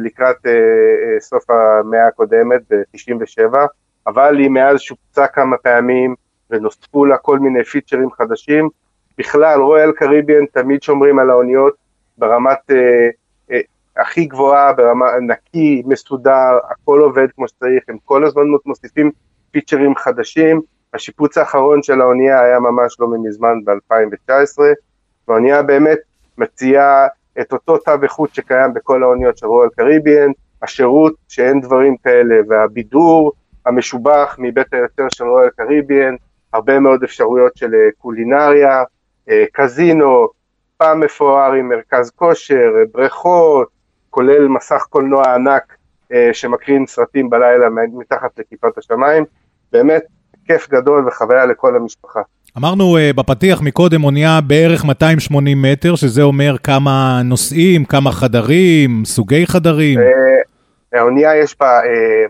לקראת 0.00 0.36
סוף 1.20 1.44
המאה 1.50 2.06
הקודמת 2.06 2.60
ב-97, 2.70 3.56
אבל 4.06 4.38
היא 4.38 4.50
מאז 4.50 4.80
שופצה 4.80 5.26
כמה 5.26 5.56
פעמים 5.56 6.14
ונוספו 6.50 7.04
לה 7.04 7.18
כל 7.18 7.38
מיני 7.38 7.64
פיצ'רים 7.64 8.10
חדשים, 8.10 8.68
בכלל, 9.18 9.60
רויאל 9.60 9.92
קריביאן 9.92 10.46
תמיד 10.46 10.82
שומרים 10.82 11.18
על 11.18 11.30
האוניות 11.30 11.74
ברמת 12.18 12.70
אה, 12.70 13.08
אה, 13.50 13.60
הכי 13.96 14.24
גבוהה, 14.24 14.72
ברמה 14.72 15.06
נקי, 15.20 15.82
מסודר, 15.86 16.58
הכל 16.70 17.00
עובד 17.00 17.26
כמו 17.34 17.48
שצריך, 17.48 17.84
הם 17.88 17.96
כל 18.04 18.24
הזמן 18.24 18.42
מוסיפים 18.66 19.10
פיצ'רים 19.50 19.96
חדשים. 19.96 20.60
השיפוץ 20.94 21.38
האחרון 21.38 21.82
של 21.82 22.00
האונייה 22.00 22.40
היה 22.40 22.58
ממש 22.58 22.96
לא 23.00 23.06
מזמן 23.22 23.64
ב-2019, 23.64 24.58
והאונייה 25.28 25.62
באמת 25.62 25.98
מציעה 26.38 27.06
את 27.40 27.52
אותו 27.52 27.78
תו 27.78 27.92
איכות 28.02 28.34
שקיים 28.34 28.74
בכל 28.74 29.02
האוניות 29.02 29.38
של 29.38 29.46
רויאל 29.46 29.68
קריביאן, 29.76 30.30
השירות 30.62 31.14
שאין 31.28 31.60
דברים 31.60 31.96
כאלה, 31.96 32.36
והבידור 32.48 33.32
המשובח 33.66 34.36
מבית 34.38 34.74
היוצר 34.74 35.06
של 35.14 35.24
רויאל 35.24 35.50
קריביאן, 35.56 36.14
הרבה 36.52 36.80
מאוד 36.80 37.02
אפשרויות 37.02 37.56
של 37.56 37.74
אה, 37.74 37.88
קולינריה, 37.98 38.82
אה, 39.30 39.44
קזינו, 39.52 40.28
פעם 40.76 41.00
מפואר 41.00 41.52
עם 41.52 41.68
מרכז 41.68 42.10
כושר, 42.10 42.70
אה, 42.78 42.82
בריכות, 42.92 43.68
כולל 44.10 44.48
מסך 44.48 44.86
קולנוע 44.90 45.34
ענק 45.34 45.76
שמקרין 46.32 46.86
סרטים 46.86 47.30
בלילה 47.30 47.66
מתחת 47.92 48.38
לכיפת 48.38 48.78
השמיים, 48.78 49.24
באמת 49.72 50.02
כיף 50.46 50.70
גדול 50.70 51.08
וחוויה 51.08 51.46
לכל 51.46 51.76
המשפחה. 51.76 52.20
אמרנו 52.58 52.96
בפתיח 53.16 53.62
מקודם 53.62 54.04
אונייה 54.04 54.40
בערך 54.46 54.84
280 54.84 55.62
מטר, 55.62 55.94
שזה 55.96 56.22
אומר 56.22 56.58
כמה 56.58 57.20
נוסעים, 57.24 57.84
כמה 57.84 58.12
חדרים, 58.12 59.04
סוגי 59.04 59.46
חדרים. 59.46 59.98
האונייה 60.92 61.36
יש 61.36 61.56
בה 61.60 61.80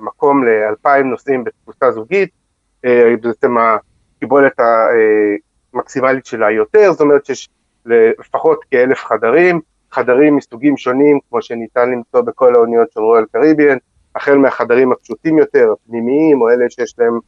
מקום 0.01 0.45
ל-2,000 0.45 1.03
נוסעים 1.03 1.45
בתפוסה 1.45 1.91
זוגית, 1.91 2.31
בעצם 3.23 3.55
הקיבולת 3.59 4.53
המקסימלית 5.75 6.27
שלה 6.27 6.51
יותר, 6.51 6.93
זאת 6.93 7.01
אומרת 7.01 7.27
שיש 7.27 7.49
לפחות 8.19 8.61
כאלף 8.71 9.05
חדרים, 9.05 9.61
חדרים 9.93 10.37
מסוגים 10.37 10.77
שונים 10.77 11.19
כמו 11.29 11.43
שניתן 11.43 11.91
למצוא 11.91 12.21
בכל 12.21 12.55
האוניות 12.55 12.93
של 12.93 13.01
רואל 13.01 13.25
קריביאן, 13.33 13.77
החל 14.17 14.37
מהחדרים 14.37 14.93
הפשוטים 14.93 15.39
יותר, 15.39 15.69
הפנימיים, 15.73 16.41
או 16.41 16.51
אלה 16.51 16.65
שיש 16.71 16.95
להם 16.99 17.19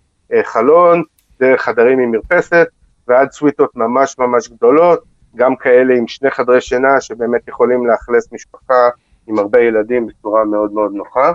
חלון, 0.42 1.02
דרך 1.40 1.62
חדרים 1.62 1.98
עם 1.98 2.10
מרפסת, 2.10 2.68
ועד 3.08 3.30
סוויטות 3.30 3.76
ממש 3.76 4.18
ממש 4.18 4.48
גדולות, 4.48 5.04
גם 5.36 5.56
כאלה 5.56 5.94
עם 5.94 6.08
שני 6.08 6.30
חדרי 6.30 6.60
שינה 6.60 7.00
שבאמת 7.00 7.48
יכולים 7.48 7.86
לאכלס 7.86 8.32
משפחה 8.32 8.88
עם 9.26 9.38
הרבה 9.38 9.60
ילדים 9.60 10.06
בצורה 10.06 10.44
מאוד 10.44 10.72
מאוד 10.72 10.92
נוחה. 10.92 11.32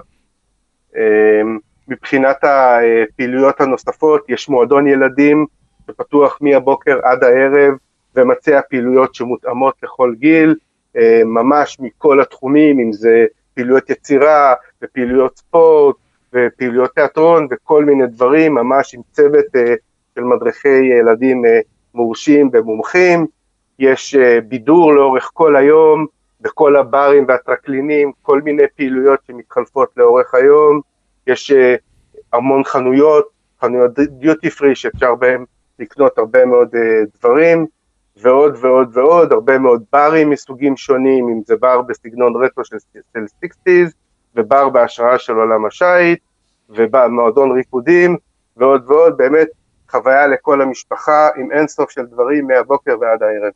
אה, 0.95 1.41
מבחינת 1.87 2.37
הפעילויות 2.43 3.61
הנוספות, 3.61 4.25
יש 4.29 4.49
מועדון 4.49 4.87
ילדים 4.87 5.45
שפתוח 5.87 6.37
מהבוקר 6.41 6.99
עד 7.03 7.23
הערב 7.23 7.73
ומציע 8.15 8.61
פעילויות 8.69 9.15
שמותאמות 9.15 9.75
לכל 9.83 10.13
גיל, 10.17 10.55
אה, 10.97 11.21
ממש 11.25 11.77
מכל 11.79 12.21
התחומים, 12.21 12.79
אם 12.79 12.93
זה 12.93 13.25
פעילויות 13.53 13.89
יצירה 13.89 14.53
ופעילויות 14.83 15.37
ספורט 15.37 15.95
ופעילויות 16.33 16.91
תיאטרון 16.95 17.47
וכל 17.51 17.85
מיני 17.85 18.07
דברים, 18.07 18.53
ממש 18.53 18.95
עם 18.95 19.01
צוות 19.11 19.45
אה, 19.55 19.73
של 20.15 20.23
מדריכי 20.23 20.81
ילדים 20.99 21.45
אה, 21.45 21.59
מורשים 21.93 22.49
ומומחים. 22.53 23.27
יש 23.79 24.15
בידור 24.47 24.93
לאורך 24.93 25.29
כל 25.33 25.55
היום 25.55 26.05
בכל 26.41 26.75
הברים 26.75 27.25
והטרקלינים, 27.27 28.11
כל 28.21 28.41
מיני 28.41 28.63
פעילויות 28.75 29.19
שמתחלפות 29.27 29.89
לאורך 29.97 30.33
היום. 30.33 30.81
יש 31.27 31.51
המון 32.33 32.63
חנויות, 32.63 33.29
חנויות 33.61 33.99
דיוטי 33.99 34.49
פרי 34.49 34.75
שאפשר 34.75 35.15
בהם 35.15 35.45
לקנות 35.79 36.17
הרבה 36.17 36.45
מאוד 36.45 36.69
דברים, 37.19 37.65
ועוד 38.17 38.57
ועוד 38.61 38.97
ועוד, 38.97 39.31
הרבה 39.31 39.57
מאוד 39.57 39.83
ברים 39.91 40.29
מסוגים 40.29 40.77
שונים, 40.77 41.29
אם 41.29 41.41
זה 41.45 41.55
בר 41.55 41.81
בסגנון 41.81 42.43
רטרו 42.43 42.65
של, 42.65 42.75
60's, 43.17 43.91
ובר 44.35 44.69
בהשראה 44.69 45.19
של 45.19 45.33
עולם 45.33 45.65
השיט, 45.65 46.19
ומועדון 46.69 47.51
ריקודים, 47.51 48.17
ועוד 48.57 48.83
ועוד, 48.87 49.17
באמת 49.17 49.47
חוויה 49.91 50.27
לכל 50.27 50.61
המשפחה 50.61 51.29
עם 51.37 51.51
אין 51.51 51.67
סוף 51.67 51.91
של 51.91 52.01
דברים 52.05 52.47
מהבוקר 52.47 52.91
ועד 53.01 53.23
הערב. 53.23 53.51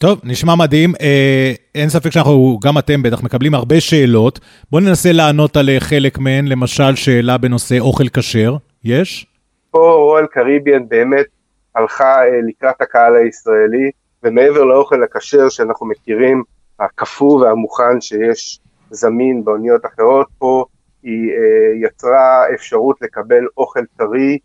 טוב, 0.00 0.20
נשמע 0.24 0.54
מדהים. 0.54 0.92
אה, 1.00 1.52
אין 1.74 1.88
ספק 1.88 2.10
שאנחנו, 2.10 2.58
גם 2.64 2.78
אתם 2.78 3.02
בטח, 3.02 3.22
מקבלים 3.22 3.54
הרבה 3.54 3.80
שאלות. 3.80 4.40
בואו 4.70 4.82
ננסה 4.82 5.12
לענות 5.12 5.56
על 5.56 5.68
חלק 5.78 6.18
מהן, 6.18 6.48
למשל 6.48 6.94
שאלה 6.94 7.38
בנושא 7.38 7.78
אוכל 7.80 8.08
כשר. 8.08 8.56
יש? 8.84 9.26
פה 9.70 9.92
רואל 9.92 10.26
קריביאן 10.26 10.88
באמת 10.88 11.26
הלכה 11.74 12.22
אה, 12.22 12.40
לקראת 12.48 12.80
הקהל 12.80 13.16
הישראלי, 13.16 13.90
ומעבר 14.22 14.64
לאוכל 14.64 15.02
הכשר 15.02 15.48
שאנחנו 15.48 15.86
מכירים, 15.86 16.42
הקפוא 16.80 17.40
והמוכן 17.40 18.00
שיש 18.00 18.60
זמין 18.90 19.44
באוניות 19.44 19.86
אחרות, 19.86 20.26
פה 20.38 20.64
היא 21.02 21.30
אה, 21.32 21.86
יצרה 21.88 22.54
אפשרות 22.54 23.02
לקבל 23.02 23.44
אוכל 23.56 23.84
טרי 23.96 24.38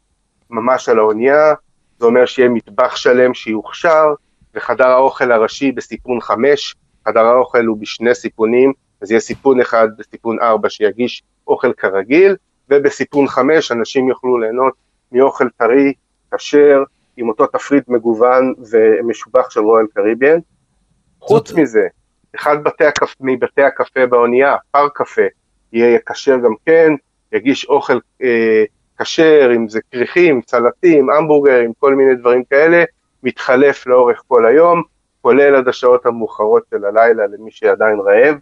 ממש 0.50 0.90
על 0.90 1.00
האונייה, 1.00 1.54
זה 2.00 2.06
אומר 2.06 2.26
שיהיה 2.26 2.50
מטבח 2.50 2.96
שלם 2.96 3.34
שיוכשר, 3.34 4.14
וחדר 4.56 4.88
האוכל 4.88 5.32
הראשי 5.32 5.72
בסיפון 5.72 6.22
5, 6.22 6.76
חדר 7.08 7.26
האוכל 7.26 7.66
הוא 7.66 7.78
בשני 7.78 8.16
סיפונים, 8.16 8.74
אז 9.02 9.12
יהיה 9.12 9.20
סיפון 9.20 9.62
אחד 9.62 9.88
בסיפון 9.98 10.40
4 10.40 10.70
שיגיש 10.70 11.24
אוכל 11.48 11.74
כרגיל, 11.74 12.36
ובסיפון 12.70 13.28
5 13.28 13.72
אנשים 13.72 14.10
יוכלו 14.10 14.38
ליהנות 14.38 14.74
מאוכל 15.12 15.50
טרי, 15.50 15.94
כשר, 16.36 16.84
עם 17.18 17.30
אותו 17.30 17.48
תפריט 17.48 17.88
מגוון 17.88 18.54
ומשובח 18.72 19.50
של 19.50 19.60
רויאל 19.60 19.86
קריביאן. 19.94 20.40
חוץ 21.22 21.54
מזה, 21.54 21.88
אחד 22.36 22.64
בתי 22.64 22.86
הקפ... 22.86 23.16
מבתי 23.20 23.64
הקפה 23.64 24.06
באונייה, 24.06 24.56
Park 24.72 24.98
Cafe, 24.98 25.22
יהיה 25.74 26.00
כשר 26.00 26.38
גם 26.38 26.54
כן, 26.66 26.94
יגיש 27.32 27.66
אוכל 27.66 28.00
אה, 28.24 28.64
כשר, 29.02 29.52
אם 29.56 29.70
זה 29.70 29.80
כריכים, 29.92 30.42
סלטים, 30.42 31.10
המבורגרים, 31.10 31.74
כל 31.80 31.96
מיני 31.96 32.16
דברים 32.16 32.44
כאלה, 32.44 32.84
מתחלף 33.24 33.88
לאורך 33.88 34.24
כל 34.28 34.46
היום, 34.46 34.84
כולל 35.22 35.56
עד 35.56 35.68
השעות 35.68 36.06
המאוחרות 36.06 36.64
של 36.70 36.86
הלילה 36.86 37.24
למי 37.28 37.52
שעדיין 37.52 38.00
רעב. 38.00 38.36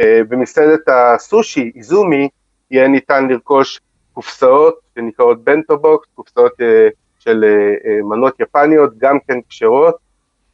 אה, 0.00 0.20
במסעדת 0.28 0.88
הסושי, 0.88 1.72
Izumi, 1.76 2.28
יהיה 2.70 2.88
ניתן 2.88 3.28
לרכוש 3.28 3.80
קופסאות 4.12 4.80
שנקראות 4.94 5.44
Bento 5.44 5.78
Box, 5.78 6.08
קופסאות 6.14 6.60
אה, 6.60 6.88
של 7.18 7.44
אה, 7.44 7.90
אה, 7.90 8.02
מנות 8.02 8.40
יפניות, 8.40 8.98
גם 8.98 9.18
כן 9.28 9.38
כשרות, 9.48 9.96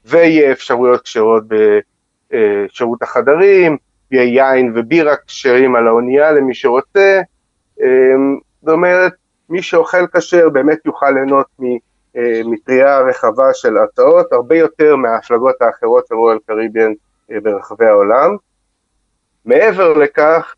ויהיה 0.04 0.52
אפשרויות 0.52 1.02
כשרות 1.02 1.44
בשירות 2.36 3.02
החדרים, 3.02 3.76
יהיה 4.10 4.24
יין 4.24 4.72
ובירה 4.74 5.14
כשרים 5.26 5.76
על 5.76 5.88
האונייה 5.88 6.32
למי 6.32 6.54
שרוצה, 6.54 7.20
זאת 8.62 8.68
אומרת, 8.68 9.12
מי 9.48 9.62
שאוכל 9.62 10.06
כשר 10.06 10.48
באמת 10.48 10.78
יוכל 10.86 11.10
ליהנות 11.10 11.46
מטריה 12.44 13.00
רחבה 13.00 13.54
של 13.54 13.78
הצעות, 13.78 14.32
הרבה 14.32 14.56
יותר 14.56 14.96
מההפלגות 14.96 15.62
האחרות 15.62 16.06
של 16.06 16.14
רואל 16.14 16.38
קריביאן 16.46 16.92
ברחבי 17.42 17.86
העולם. 17.86 18.36
מעבר 19.44 19.92
לכך, 19.92 20.54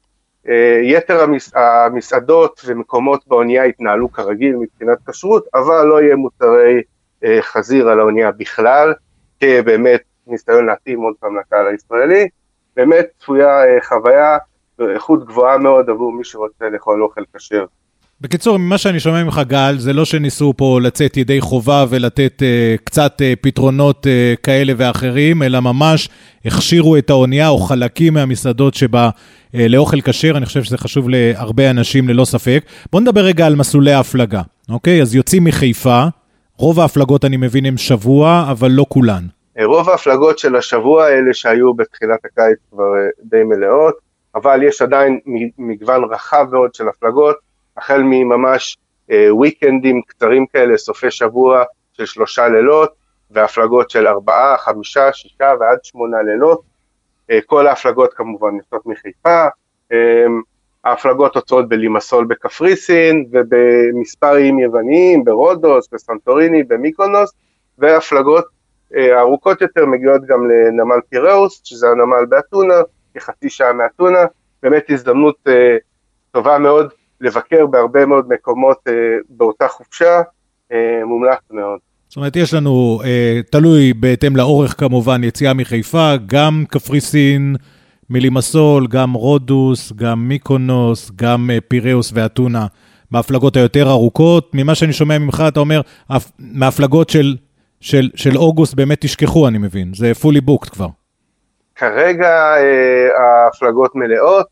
אה, 0.49 0.80
יתר 0.82 1.23
המס... 1.23 1.52
המסעדות 1.54 2.61
ומקומות 2.66 3.26
באונייה 3.26 3.66
יתנהלו 3.66 4.12
כרגיל 4.12 4.56
מבחינת 4.56 4.99
כשרות, 5.08 5.47
אבל 5.54 5.85
לא 5.85 6.02
יהיה 6.02 6.16
מוצרי 6.16 6.82
אה, 7.25 7.38
חזיר 7.42 7.88
על 7.88 8.00
האונייה 8.00 8.30
בכלל, 8.30 8.94
כבאמת 9.40 10.02
ניסיון 10.28 10.66
להתאים 10.66 11.00
עוד 11.00 11.14
פעם 11.20 11.38
לקהל 11.38 11.66
הישראלי. 11.66 12.28
באמת 12.76 13.06
צפויה 13.20 13.49
אה, 13.49 13.78
חוויה 13.88 14.38
ואיכות 14.78 15.26
גבוהה 15.26 15.58
מאוד 15.58 15.90
עבור 15.90 16.12
מי 16.12 16.25
שרוצה 16.25 16.68
לאכול 16.68 17.02
אוכל 17.02 17.23
כשר. 17.37 17.64
בקיצור, 18.20 18.58
ממה 18.58 18.78
שאני 18.78 19.00
שומע 19.00 19.25
ממך, 19.25 19.40
גל, 19.47 19.75
זה 19.78 19.92
לא 19.92 20.04
שניסו 20.04 20.54
פה 20.56 20.78
לצאת 20.82 21.16
ידי 21.16 21.40
חובה 21.40 21.85
ולתת 21.88 22.42
uh, 22.42 22.85
קצת 22.85 23.20
uh, 23.20 23.37
פתרונות 23.40 24.06
uh, 24.06 24.40
כאלה 24.42 24.73
ואחרים, 24.76 25.42
אלא 25.42 25.61
ממש 25.61 26.08
הכשירו 26.44 26.97
את 26.97 27.11
האונייה 27.11 27.49
או 27.49 27.58
חלקים 27.58 28.14
מהמסעדות 28.14 28.75
שבה 28.75 29.11
uh, 29.11 29.58
לאוכל 29.68 30.00
כשר, 30.00 30.37
אני 30.37 30.47
חושב 30.47 30.62
שזה 30.62 30.78
חשוב 30.78 31.08
להרבה 31.08 31.70
אנשים 31.70 32.08
ללא 32.08 32.25
ספק. 32.25 32.64
בואו 32.92 33.02
נדבר 33.02 33.20
רגע 33.20 33.47
על 33.47 33.56
מסלולי 33.56 33.92
ההפלגה, 33.92 34.42
אוקיי? 34.70 35.02
אז 35.02 35.14
יוצאים 35.14 35.44
מחיפה, 35.44 36.04
רוב 36.56 36.80
ההפלגות 36.80 37.25
אני 37.25 37.37
מבין 37.37 37.66
הם 37.66 37.76
שבוע, 37.76 38.47
אבל 38.50 38.70
לא 38.70 38.87
כולן. 38.88 39.26
רוב 39.65 39.91
ההפלגות 39.91 40.38
של 40.38 40.57
השבוע 40.57 41.05
האלה 41.05 41.35
שהיו 41.35 41.75
בתחילת 41.75 42.25
הקיץ 42.25 42.59
כבר 42.71 42.93
די 43.21 43.43
מלאות, 43.43 43.95
אבל 44.35 44.62
יש 44.62 44.83
עדיין 44.83 45.21
מגוון 45.59 46.05
רחב 46.05 46.47
מאוד 46.53 46.75
של 46.75 46.88
הפלגות. 46.88 47.37
החל 47.77 48.03
מממש 48.05 48.77
וויקנדים 49.31 49.97
אה, 49.97 50.03
קצרים 50.07 50.47
כאלה, 50.47 50.77
סופי 50.77 51.11
שבוע 51.11 51.65
של 51.93 52.07
שלושה 52.07 52.49
לילות, 52.49 52.93
והפלגות 53.31 53.91
של 53.91 54.07
ארבעה, 54.07 54.59
חמישה, 54.59 55.12
שישה 55.12 55.53
ועד 55.61 55.79
שמונה 55.83 56.23
לילות. 56.23 56.61
אה, 57.31 57.38
כל 57.47 57.67
ההפלגות 57.67 58.15
כמובן 58.15 58.57
יוצאות 58.57 58.87
מחיפה, 58.87 59.47
אה, 59.93 60.27
ההפלגות 60.85 61.37
עוצרות 61.37 61.69
בלימסול 61.69 62.25
בקפריסין 62.25 63.27
ובמספר 63.31 64.37
איים 64.37 64.59
יווניים, 64.59 65.25
ברודוס, 65.25 65.88
בסנטוריני, 65.93 66.62
במיקונוס, 66.62 67.33
והפלגות 67.79 68.45
ארוכות 69.18 69.61
יותר 69.61 69.87
מגיעות 69.87 70.23
גם 70.26 70.50
לנמל 70.50 71.00
פיראוס, 71.09 71.61
שזה 71.64 71.88
הנמל 71.88 72.26
באתונה, 72.28 72.75
כחצי 73.14 73.50
שעה 73.50 73.73
מאתונה, 73.73 74.25
באמת 74.62 74.85
הזדמנות 74.90 75.37
טובה 76.33 76.59
מאוד 76.59 76.90
לבקר 77.21 77.66
בהרבה 77.66 78.07
מאוד 78.07 78.28
מקומות 78.28 78.78
אה, 78.88 78.92
באותה 79.28 79.68
חופשה, 79.68 80.23
אה, 80.73 81.04
מומלץ 81.04 81.38
מאוד. 81.50 81.78
זאת 82.09 82.16
אומרת, 82.16 82.37
יש 82.37 82.54
לנו, 82.54 83.00
אה, 83.04 83.40
תלוי 83.50 83.92
בהתאם 83.92 84.37
לאורך 84.37 84.80
כמובן, 84.80 85.25
יציאה 85.25 85.54
מחיפה, 85.54 86.12
גם 86.26 86.64
קפריסין, 86.68 87.57
מלימסול, 88.11 88.87
גם 88.87 89.12
רודוס, 89.12 89.92
גם 89.92 90.28
מיקונוס, 90.28 91.11
גם 91.16 91.50
אה, 91.50 91.59
פיראוס 91.68 92.12
ואתונה, 92.14 92.66
בהפלגות 93.11 93.57
היותר 93.57 93.90
ארוכות. 93.90 94.50
ממה 94.54 94.75
שאני 94.75 94.92
שומע 94.92 95.18
ממך, 95.18 95.45
אתה 95.49 95.61
אומר, 95.61 95.80
מההפלגות 96.38 97.11
של, 97.11 97.37
של, 97.80 98.11
של 98.14 98.37
אוגוסט 98.37 98.75
באמת 98.75 98.99
תשכחו, 99.00 99.49
אני 99.49 99.58
מבין, 99.58 99.94
זה 99.94 100.12
fully 100.23 100.40
booked 100.49 100.70
כבר. 100.70 100.88
כרגע 101.75 102.56
אה, 102.56 103.08
ההפלגות 103.18 103.94
מלאות, 103.94 104.47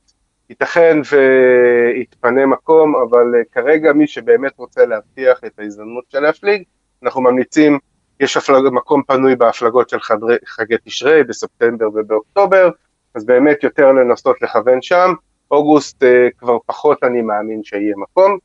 ייתכן 0.50 0.99
ויתפנה 1.11 2.47
מקום, 2.47 2.95
אבל 2.97 3.35
אה, 3.35 3.40
כרגע 3.52 3.92
מי 3.92 4.06
שבאמת 4.06 4.52
רוצה 4.59 4.87
להבטיח 4.87 5.40
את 5.47 5.59
ההזדמנות 5.59 6.04
של 6.09 6.21
להפליג, 6.21 6.62
אנחנו 7.02 7.21
ממליצים, 7.21 7.78
יש 8.21 8.37
הפלג, 8.37 8.73
מקום 8.73 9.02
פנוי 9.06 9.37
בהפלגות 9.37 9.88
של 9.88 10.00
חדרי, 10.00 10.37
חגי 10.47 10.75
תשרי 10.85 11.25
בספטמבר 11.25 11.88
ובאוקטובר, 11.95 12.71
אז 13.14 13.25
באמת 13.25 13.62
יותר 13.62 13.92
לנסות 13.92 14.42
לכוון 14.42 14.83
שם, 14.83 15.12
אוגוסט 15.50 16.02
אה, 16.02 16.28
כבר 16.38 16.59
פחות 16.66 17.04
אני 17.04 17.23
מאמין 17.23 17.64
שיהיה 17.64 17.95
מקום, 17.97 18.38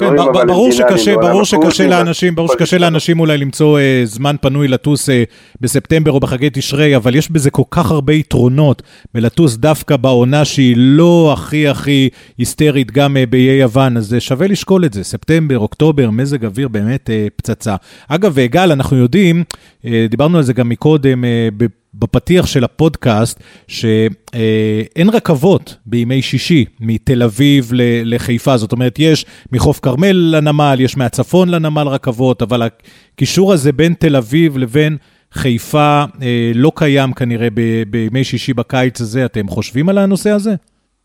כן, 0.00 0.46
ברור 0.46 0.72
שקשה, 0.72 1.14
ברור 1.16 1.44
שקשה 1.44 1.86
לאנשים, 1.86 2.34
ברור 2.34 2.48
שקשה 2.52 2.78
לאנשים 2.78 3.20
אולי 3.20 3.38
למצוא 3.38 3.78
אה, 3.78 4.02
זמן 4.04 4.36
פנוי 4.40 4.68
לטוס 4.68 5.10
אה, 5.10 5.24
בספטמבר 5.60 6.12
או 6.12 6.20
בחגי 6.20 6.48
תשרי, 6.52 6.96
אבל 6.96 7.14
יש 7.14 7.30
בזה 7.30 7.50
כל 7.50 7.62
כך 7.70 7.90
הרבה 7.90 8.12
יתרונות 8.12 8.82
בלטוס 9.14 9.56
דווקא 9.56 9.96
בעונה 9.96 10.44
שהיא 10.44 10.74
לא 10.76 11.30
הכי 11.32 11.68
הכי 11.68 12.08
היסטרית 12.38 12.90
גם 12.90 13.16
אה, 13.16 13.26
באיי 13.26 13.60
יוון, 13.60 13.96
אז 13.96 14.16
שווה 14.18 14.46
לשקול 14.46 14.84
את 14.84 14.92
זה, 14.92 15.04
ספטמבר, 15.04 15.58
אוקטובר, 15.58 16.10
מזג 16.10 16.44
אוויר 16.44 16.68
באמת 16.68 17.10
פצצה. 17.36 17.76
אגב, 18.08 18.38
גל, 18.40 18.72
אנחנו 18.72 18.96
יודעים, 18.96 19.44
דיברנו 20.10 20.36
על 20.36 20.42
זה 20.42 20.52
גם 20.52 20.68
מקודם, 20.68 21.24
בפתיח 21.94 22.46
של 22.46 22.64
הפודקאסט, 22.64 23.40
שאין 23.66 25.08
רכבות 25.12 25.76
בימי 25.86 26.22
שישי 26.22 26.64
מתל 26.80 27.22
אביב 27.22 27.70
לחיפה, 28.04 28.56
זאת 28.56 28.72
אומרת, 28.72 28.94
יש 28.98 29.26
מחוף 29.52 29.80
כרמל 29.80 30.12
לנמל, 30.12 30.76
יש 30.78 30.96
מהצפון 30.96 31.48
לנמל 31.48 31.88
רכבות, 31.88 32.42
אבל 32.42 32.62
הקישור 32.62 33.52
הזה 33.52 33.72
בין 33.72 33.94
תל 33.94 34.16
אביב 34.16 34.58
לבין 34.58 34.96
חיפה 35.32 36.04
אה, 36.22 36.52
לא 36.54 36.72
קיים 36.76 37.12
כנראה 37.12 37.48
בימי 37.86 38.24
שישי 38.24 38.54
בקיץ 38.54 39.00
הזה. 39.00 39.24
אתם 39.24 39.48
חושבים 39.48 39.88
על 39.88 39.98
הנושא 39.98 40.30
הזה? 40.30 40.50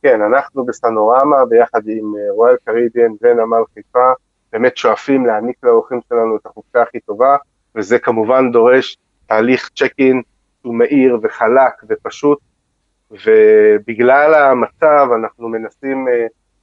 כן, 0.03 0.21
אנחנו 0.21 0.65
בסנורמה 0.65 1.45
ביחד 1.49 1.81
עם 1.87 2.13
אה, 2.49 2.55
קריביאן 2.65 3.11
ונמל 3.21 3.63
חיפה, 3.73 4.11
באמת 4.53 4.77
שואפים 4.77 5.25
להעניק 5.25 5.55
לאורחים 5.63 5.99
שלנו 6.09 6.35
את 6.35 6.45
החופשה 6.45 6.81
הכי 6.81 6.99
טובה, 6.99 7.35
וזה 7.75 7.99
כמובן 7.99 8.51
דורש 8.51 8.97
תהליך 9.27 9.69
צ'ק 9.75 9.91
אין 9.99 10.21
שהוא 10.65 10.75
מהיר 10.75 11.17
וחלק 11.23 11.73
ופשוט, 11.89 12.39
ובגלל 13.11 14.33
המצב 14.33 15.07
אנחנו 15.15 15.49
מנסים 15.49 16.07
uh, 16.07 16.11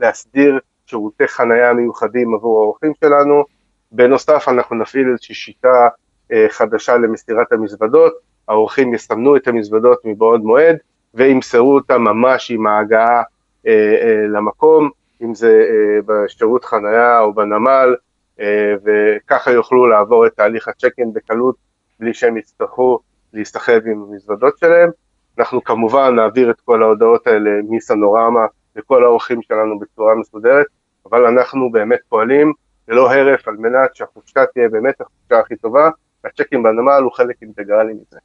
להסדיר 0.01 0.59
שירותי 0.87 1.29
חנייה 1.29 1.73
מיוחדים 1.73 2.35
עבור 2.35 2.61
האורחים 2.61 2.93
שלנו. 3.05 3.45
בנוסף 3.93 4.45
אנחנו 4.49 4.77
נפעיל 4.77 5.09
איזושהי 5.11 5.35
שיטה 5.35 5.89
uh, 6.33 6.35
חדשה 6.49 6.97
למסירת 6.97 7.53
המזוודות, 7.53 8.13
האורחים 8.49 8.95
יסמנו 8.95 9.37
את 9.37 9.49
המזוודות 9.49 9.99
מבעוד 10.05 10.41
מועד 10.41 10.77
וימסרו 11.15 11.75
אותה 11.75 11.99
ממש 11.99 12.51
עם 12.51 12.67
ההגעה 12.67 13.23
uh, 13.67 13.71
למקום, 14.29 14.91
אם 15.23 15.35
זה 15.35 15.67
בשירות 16.07 16.65
חנייה 16.65 17.21
או 17.21 17.35
בנמל, 17.35 17.95
וככה 18.85 19.51
יוכלו 19.51 19.87
לעבור 19.87 20.27
את 20.27 20.33
תהליך 20.33 20.69
הצ'ק-אין 20.69 21.13
בקלות 21.13 21.57
בלי 22.01 22.15
שהם 22.15 22.37
יצטרכו 22.37 23.01
להסתחב 23.33 23.81
עם 23.87 24.05
המזוודות 24.09 24.59
שלהם. 24.59 24.91
אנחנו 25.39 25.65
כמובן 25.65 26.15
נעביר 26.17 26.51
את 26.51 26.61
כל 26.61 26.83
ההודעות 26.83 27.27
האלה 27.27 27.51
מסנורמה 27.69 28.47
לכל 28.77 29.05
האורחים 29.05 29.43
שלנו 29.43 29.79
בצורה 29.79 30.15
מסודרת, 30.15 30.67
אבל 31.07 31.27
אנחנו 31.27 31.73
באמת 31.73 32.01
פועלים 32.09 32.53
ללא 32.89 33.13
הרף 33.13 33.49
על 33.49 33.57
מנת 33.57 33.97
שהחופשה 33.97 34.47
תהיה 34.47 34.69
באמת 34.69 35.01
החופשה 35.01 35.39
הכי 35.39 35.57
טובה, 35.57 35.91
והצ'קים 36.25 36.63
בנמל 36.63 37.01
הוא 37.03 37.13
חלק 37.13 37.37
אינטגרלי 37.43 37.93
מזה. 37.93 38.19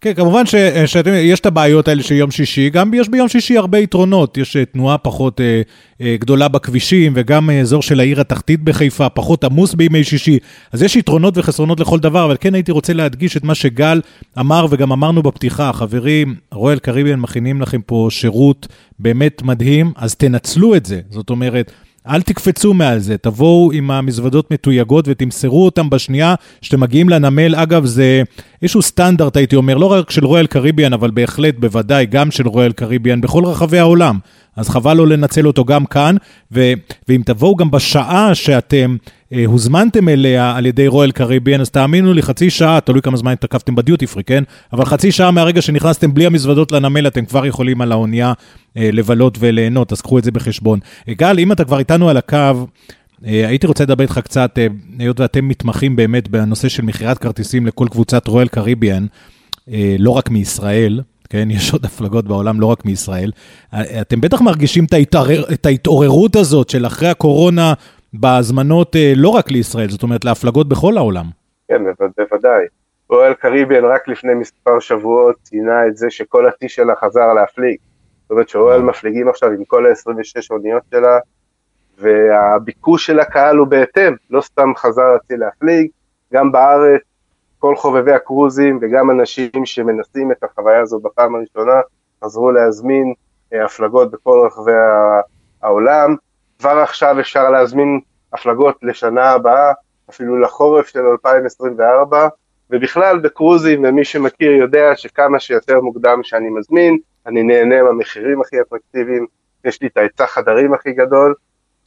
כן, 0.00 0.14
כמובן 0.14 0.46
שיש 0.46 1.40
את 1.40 1.46
הבעיות 1.46 1.88
האלה 1.88 2.02
של 2.02 2.14
יום 2.14 2.30
שישי, 2.30 2.70
גם 2.70 2.94
יש 2.94 3.08
ביום 3.08 3.28
שישי 3.28 3.56
הרבה 3.56 3.78
יתרונות, 3.78 4.38
יש 4.38 4.56
אה, 4.56 4.64
תנועה 4.64 4.98
פחות 4.98 5.40
אה, 5.40 5.62
אה, 6.00 6.16
גדולה 6.20 6.48
בכבישים, 6.48 7.12
וגם 7.16 7.50
אה, 7.50 7.60
אזור 7.60 7.82
של 7.82 8.00
העיר 8.00 8.20
התחתית 8.20 8.64
בחיפה, 8.64 9.08
פחות 9.08 9.44
עמוס 9.44 9.74
בימי 9.74 10.04
שישי, 10.04 10.38
אז 10.72 10.82
יש 10.82 10.96
יתרונות 10.96 11.38
וחסרונות 11.38 11.80
לכל 11.80 11.98
דבר, 11.98 12.24
אבל 12.24 12.36
כן 12.40 12.54
הייתי 12.54 12.72
רוצה 12.72 12.92
להדגיש 12.92 13.36
את 13.36 13.44
מה 13.44 13.54
שגל 13.54 14.00
אמר, 14.38 14.66
וגם 14.70 14.92
אמרנו 14.92 15.22
בפתיחה, 15.22 15.72
חברים, 15.72 16.34
רויאל 16.52 16.78
קריביאן 16.78 17.20
מכינים 17.20 17.60
לכם 17.60 17.80
פה 17.86 18.08
שירות 18.10 18.68
באמת 18.98 19.42
מדהים, 19.42 19.92
אז 19.96 20.14
תנצלו 20.14 20.74
את 20.74 20.86
זה, 20.86 21.00
זאת 21.10 21.30
אומרת, 21.30 21.72
אל 22.08 22.22
תקפצו 22.22 22.74
מעל 22.74 22.98
זה, 22.98 23.18
תבואו 23.18 23.72
עם 23.72 23.90
המזוודות 23.90 24.50
מתויגות 24.50 25.04
ותמסרו 25.08 25.64
אותם 25.64 25.90
בשנייה 25.90 26.34
שאתם 26.62 26.80
מגיעים 26.80 27.08
לנמל. 27.08 27.54
אגב, 27.54 27.84
זה 27.84 28.22
איזשהו 28.62 28.82
סטנדרט, 28.82 29.36
הייתי 29.36 29.56
אומר, 29.56 29.76
לא 29.76 29.86
רק 29.92 30.10
של 30.10 30.24
רויאל 30.24 30.46
קריביאן, 30.46 30.92
אבל 30.92 31.10
בהחלט, 31.10 31.54
בוודאי, 31.58 32.06
גם 32.06 32.30
של 32.30 32.48
רויאל 32.48 32.72
קריביאן 32.72 33.20
בכל 33.20 33.44
רחבי 33.44 33.78
העולם. 33.78 34.18
אז 34.56 34.68
חבל 34.68 34.96
לא 34.96 35.06
לנצל 35.06 35.46
אותו 35.46 35.64
גם 35.64 35.84
כאן, 35.84 36.16
ו- 36.52 36.72
ואם 37.08 37.22
תבואו 37.24 37.56
גם 37.56 37.70
בשעה 37.70 38.34
שאתם 38.34 38.96
אה, 39.32 39.44
הוזמנתם 39.46 40.08
אליה 40.08 40.56
על 40.56 40.66
ידי 40.66 40.88
רויאל 40.88 41.10
קריביאן, 41.10 41.60
אז 41.60 41.70
תאמינו 41.70 42.12
לי, 42.12 42.22
חצי 42.22 42.50
שעה, 42.50 42.80
תלוי 42.80 43.02
כמה 43.02 43.16
זמן 43.16 43.32
התקפתם 43.32 43.74
בדיוטי 43.74 44.06
פרי, 44.06 44.24
כן? 44.24 44.44
אבל 44.72 44.84
חצי 44.84 45.12
שעה 45.12 45.30
מהרגע 45.30 45.62
שנכנסתם 45.62 46.14
בלי 46.14 46.26
המזוודות 46.26 46.72
לנמל, 46.72 47.06
אתם 47.06 47.24
כבר 47.24 47.46
יכולים 47.46 47.80
על 47.80 47.92
האונייה 47.92 48.32
אה, 48.76 48.90
לבלות 48.92 49.38
וליהנות, 49.40 49.92
אז 49.92 50.00
קחו 50.00 50.18
את 50.18 50.24
זה 50.24 50.30
בחשבון. 50.30 50.78
גל, 51.10 51.38
אם 51.38 51.52
אתה 51.52 51.64
כבר 51.64 51.78
איתנו 51.78 52.08
על 52.08 52.16
הקו, 52.16 52.66
אה, 53.26 53.48
הייתי 53.48 53.66
רוצה 53.66 53.84
לדבר 53.84 54.02
איתך 54.02 54.20
קצת, 54.24 54.58
אה, 54.58 54.66
היות 54.98 55.20
ואתם 55.20 55.48
מתמחים 55.48 55.96
באמת 55.96 56.28
בנושא 56.28 56.68
של 56.68 56.82
מכירת 56.82 57.18
כרטיסים 57.18 57.66
לכל 57.66 57.86
קבוצת 57.90 58.28
רויאל 58.28 58.48
קריביאן, 58.48 59.06
אה, 59.72 59.96
לא 59.98 60.10
רק 60.10 60.30
מישראל, 60.30 61.00
כן, 61.30 61.48
יש 61.50 61.72
עוד 61.72 61.84
הפלגות 61.84 62.24
בעולם, 62.24 62.60
לא 62.60 62.66
רק 62.66 62.84
מישראל. 62.84 63.30
אתם 64.00 64.20
בטח 64.20 64.40
מרגישים 64.40 64.84
את, 64.84 64.92
ההתערר, 64.92 65.44
את 65.52 65.66
ההתעוררות 65.66 66.36
הזאת 66.36 66.68
של 66.68 66.86
אחרי 66.86 67.08
הקורונה 67.08 67.72
בהזמנות 68.12 68.96
אה, 68.96 69.12
לא 69.16 69.28
רק 69.28 69.50
לישראל, 69.50 69.88
זאת 69.88 70.02
אומרת 70.02 70.24
להפלגות 70.24 70.68
בכל 70.68 70.96
העולם. 70.96 71.24
כן, 71.68 71.82
בוודאי. 72.18 72.64
רואל 73.08 73.34
קריביאן 73.34 73.84
רק 73.84 74.08
לפני 74.08 74.34
מספר 74.34 74.80
שבועות 74.80 75.36
ציינה 75.42 75.86
את 75.86 75.96
זה 75.96 76.10
שכל 76.10 76.46
השיא 76.48 76.68
שלה 76.68 76.94
חזר 77.04 77.32
להפליג. 77.32 77.76
זאת 78.22 78.30
אומרת 78.30 78.48
שרואל 78.48 78.82
מפליגים 78.82 79.28
עכשיו 79.28 79.50
עם 79.50 79.64
כל 79.64 79.86
ה-26 79.86 80.46
אוניות 80.50 80.82
שלה, 80.90 81.18
והביקוש 81.98 83.06
של 83.06 83.20
הקהל 83.20 83.56
הוא 83.56 83.66
בהתאם, 83.66 84.14
לא 84.30 84.40
סתם 84.40 84.72
חזר 84.76 85.14
רצי 85.14 85.36
להפליג, 85.36 85.88
גם 86.32 86.52
בארץ, 86.52 87.02
כל 87.60 87.76
חובבי 87.76 88.12
הקרוזים 88.12 88.78
וגם 88.82 89.10
אנשים 89.10 89.50
שמנסים 89.64 90.32
את 90.32 90.44
החוויה 90.44 90.80
הזאת 90.80 91.02
בפעם 91.02 91.34
הראשונה, 91.34 91.80
חזרו 92.24 92.50
להזמין 92.50 93.14
אה, 93.52 93.64
הפלגות 93.64 94.10
בכל 94.10 94.42
רחבי 94.46 94.72
העולם. 95.62 96.16
כבר 96.58 96.78
עכשיו 96.78 97.20
אפשר 97.20 97.50
להזמין 97.50 98.00
הפלגות 98.32 98.78
לשנה 98.82 99.30
הבאה, 99.30 99.72
אפילו 100.10 100.40
לחורף 100.40 100.86
של 100.88 101.00
2024, 101.00 102.28
ובכלל 102.70 103.18
בקרוזים, 103.18 103.84
ומי 103.84 104.04
שמכיר 104.04 104.50
יודע 104.50 104.96
שכמה 104.96 105.40
שיותר 105.40 105.80
מוקדם 105.80 106.20
שאני 106.22 106.50
מזמין, 106.50 106.98
אני 107.26 107.42
נהנה 107.42 107.82
מהמחירים 107.82 108.40
הכי 108.40 108.60
אטרקטיביים, 108.60 109.26
יש 109.64 109.82
לי 109.82 109.88
את 109.88 109.96
ההיצע 109.96 110.26
חדרים 110.26 110.74
הכי 110.74 110.92
גדול, 110.92 111.34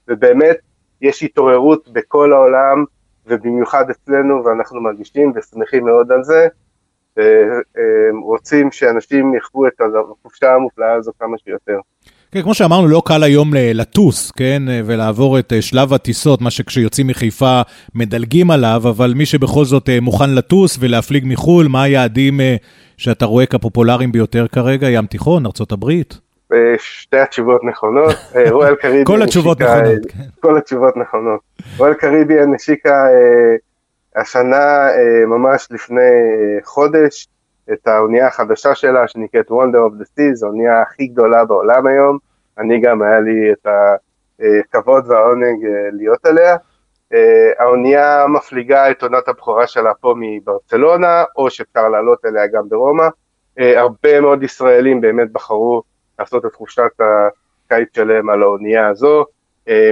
ובאמת 0.08 0.58
יש 1.02 1.24
התעוררות 1.24 1.90
בכל 1.94 2.34
העולם, 2.34 2.86
ובמיוחד 3.28 3.90
אצלנו, 3.90 4.46
ואנחנו 4.46 4.82
מרגישים 4.82 5.34
ושמחים 5.36 5.86
מאוד 5.86 6.12
על 6.12 6.24
זה, 6.24 6.48
ורוצים 7.18 8.72
שאנשים 8.72 9.36
יחוו 9.36 9.68
את 9.68 9.74
החופשה 10.12 10.54
המופלאה 10.54 10.94
הזו 10.94 11.12
כמה 11.20 11.38
שיותר. 11.38 11.80
כן, 12.34 12.42
כמו 12.42 12.54
שאמרנו, 12.54 12.88
לא 12.88 13.02
קל 13.06 13.24
היום 13.24 13.52
לטוס, 13.54 14.32
כן, 14.32 14.64
ולעבור 14.86 15.40
את 15.40 15.54
אה, 15.54 15.62
שלב 15.62 15.94
הטיסות, 15.94 16.42
מה 16.42 16.52
שכשיוצאים 16.52 17.08
מחיפה 17.08 17.62
מדלגים 17.96 18.52
עליו, 18.52 18.82
אבל 18.90 19.14
מי 19.14 19.26
שבכל 19.26 19.66
זאת 19.66 19.90
אה, 19.90 20.00
מוכן 20.00 20.30
לטוס 20.30 20.78
ולהפליג 20.80 21.24
מחו"ל, 21.28 21.68
מה 21.68 21.84
היעדים 21.84 22.42
אה, 22.42 22.56
שאתה 22.98 23.26
רואה 23.26 23.46
כפופולריים 23.46 24.12
ביותר 24.12 24.48
כרגע? 24.48 24.90
ים 24.90 25.06
תיכון, 25.06 25.46
ארצות 25.46 25.72
הברית? 25.72 26.20
שתי 26.78 27.18
התשובות 27.18 27.64
נכונות, 27.64 28.16
רואל 28.50 28.76
קריביאן 28.76 29.04
כל 29.14 29.22
התשובות 29.22 29.62
נכונות, 29.62 30.06
כן. 30.10 30.24
כל 30.40 30.58
התשובות 30.58 30.98
נכונות. 30.98 31.40
רואל 31.78 31.94
קריביאן 31.94 32.56
השיקה 32.56 33.08
השנה, 34.16 34.88
ממש 35.28 35.68
לפני 35.72 36.12
חודש, 36.64 37.28
את 37.74 37.88
האונייה 37.88 38.28
החדשה 38.28 38.76
שלה 38.76 39.08
שנקראת 39.08 39.52
Wonder 39.52 39.90
of 39.90 40.02
the 40.02 40.06
Seas, 40.06 40.46
האונייה 40.46 40.82
הכי 40.82 41.08
גדולה 41.08 41.46
בעולם 41.46 41.88
היום, 41.88 42.18
אני 42.58 42.82
גם 42.82 43.02
היה 43.02 43.20
לי 43.20 43.52
את 43.52 43.68
הכבוד 44.70 45.08
והעונג 45.08 45.66
אה, 45.66 45.90
להיות 45.92 46.26
עליה. 46.26 46.56
אה, 47.14 47.52
האונייה 47.60 48.26
מפליגה 48.28 48.92
את 48.92 49.04
עונת 49.04 49.28
הבכורה 49.28 49.68
שלה 49.68 49.94
פה 50.02 50.16
מברצלונה, 50.18 51.24
או 51.38 51.50
שאפשר 51.50 51.90
לעלות 51.90 52.26
אליה 52.26 52.48
גם 52.48 52.70
ברומא. 52.70 53.08
אה, 53.60 53.80
הרבה 53.80 54.22
מאוד 54.22 54.44
ישראלים 54.44 55.02
באמת 55.02 55.32
בחרו 55.32 55.84
לעשות 56.20 56.46
את 56.46 56.56
חופשת 56.56 56.92
הקיץ 57.00 57.90
שלהם 57.96 58.30
על 58.30 58.44
האונייה 58.44 58.88
הזו. 58.88 59.26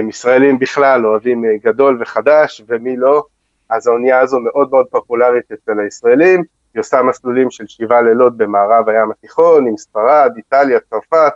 ישראלים 0.08 0.58
בכלל 0.58 1.06
אוהבים 1.06 1.44
גדול 1.64 1.98
וחדש, 2.00 2.62
ומי 2.68 2.96
לא, 2.96 3.24
אז 3.70 3.86
האונייה 3.86 4.20
הזו 4.20 4.40
מאוד 4.40 4.70
מאוד 4.70 4.86
פופולרית 4.90 5.52
אצל 5.52 5.80
הישראלים. 5.80 6.42
היא 6.74 6.80
עושה 6.80 7.02
מסלולים 7.02 7.50
של 7.50 7.66
שבעה 7.66 8.02
לילות 8.02 8.36
במערב 8.36 8.88
הים 8.88 9.10
התיכון, 9.10 9.66
עם 9.66 9.76
ספרד, 9.76 10.32
איטליה, 10.36 10.80
צרפת, 10.80 11.32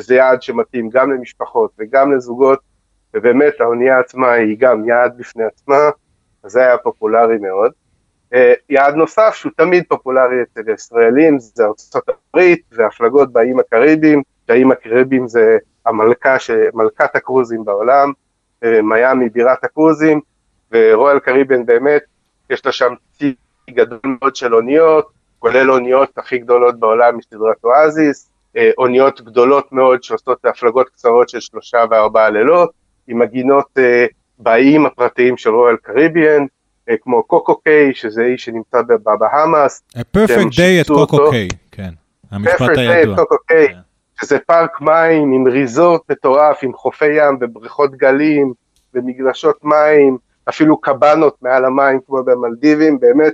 שזה 0.00 0.14
יעד 0.14 0.42
שמתאים 0.42 0.90
גם 0.90 1.12
למשפחות 1.12 1.70
וגם 1.78 2.12
לזוגות, 2.12 2.58
ובאמת 3.14 3.60
האונייה 3.60 3.98
עצמה 3.98 4.32
היא 4.32 4.56
גם 4.58 4.88
יעד 4.88 5.18
בפני 5.18 5.44
עצמה, 5.44 5.90
אז 6.44 6.52
זה 6.52 6.60
היה 6.60 6.78
פופולרי 6.78 7.38
מאוד. 7.38 7.72
אה, 8.34 8.54
יעד 8.70 8.94
נוסף 8.94 9.34
שהוא 9.34 9.52
תמיד 9.56 9.84
פופולרי 9.88 10.42
אצל 10.42 10.70
ישראלים 10.70 11.38
זה 11.38 11.64
ארצות 11.64 12.04
הברית 12.08 12.62
והפלגות 12.72 13.32
באיים 13.32 13.58
הקריביים, 13.58 14.22
שהאיים 14.46 14.72
הקריביים 14.72 15.28
זה 15.28 15.58
המלכה, 15.86 16.36
מלכת 16.74 17.16
הקרוזים 17.16 17.64
בעולם, 17.64 18.12
אה, 18.64 18.82
מיאמי 18.82 19.28
בירת 19.28 19.64
הקרוזים, 19.64 20.20
ורויאל 20.72 21.18
קריביאן 21.18 21.66
באמת, 21.66 22.02
יש 22.50 22.66
לה 22.66 22.72
שם 22.72 22.94
צי 23.12 23.34
גדול 23.70 24.00
מאוד 24.04 24.36
של 24.36 24.54
אוניות, 24.54 25.08
כולל 25.38 25.70
אוניות 25.70 26.18
הכי 26.18 26.38
גדולות 26.38 26.80
בעולם 26.80 27.16
מסדרת 27.16 27.64
אואזיס, 27.64 28.30
אה, 28.56 28.70
אוניות 28.78 29.20
גדולות 29.20 29.72
מאוד 29.72 30.02
שעושות 30.02 30.44
הפלגות 30.44 30.88
קצרות 30.88 31.28
של 31.28 31.40
שלושה 31.40 31.84
וארבעה 31.90 32.30
לילות, 32.30 32.70
עם 33.06 33.18
מגינות 33.18 33.66
אה, 33.78 34.06
באיים 34.38 34.86
הפרטיים 34.86 35.36
של 35.36 35.50
רויאל 35.50 35.76
קריביאן, 35.76 36.46
כמו 37.02 37.22
קוקו 37.22 37.60
קיי, 37.60 37.94
שזה 37.94 38.22
אי 38.22 38.38
שנמצא 38.38 38.82
בבהאמאס. 38.82 39.82
A 39.96 39.98
perfect 40.16 40.52
day 40.52 40.84
at 40.84 40.88
קוקו 40.88 41.30
קיי, 41.30 41.48
כן, 41.72 41.90
המשפט 42.30 42.78
הידוע. 42.78 43.16
כן. 43.48 43.74
שזה 44.20 44.38
פארק 44.38 44.80
מים 44.80 45.32
עם 45.32 45.46
ריזורט 45.46 46.10
מטורף, 46.10 46.58
עם 46.62 46.72
חופי 46.74 47.06
ים 47.06 47.38
ובריכות 47.40 47.96
גלים 47.96 48.52
ומגרשות 48.94 49.64
מים, 49.64 50.18
אפילו 50.48 50.76
קבנות 50.76 51.36
מעל 51.42 51.64
המים 51.64 52.00
כמו 52.06 52.22
במלדיבים, 52.24 53.00
באמת 53.00 53.32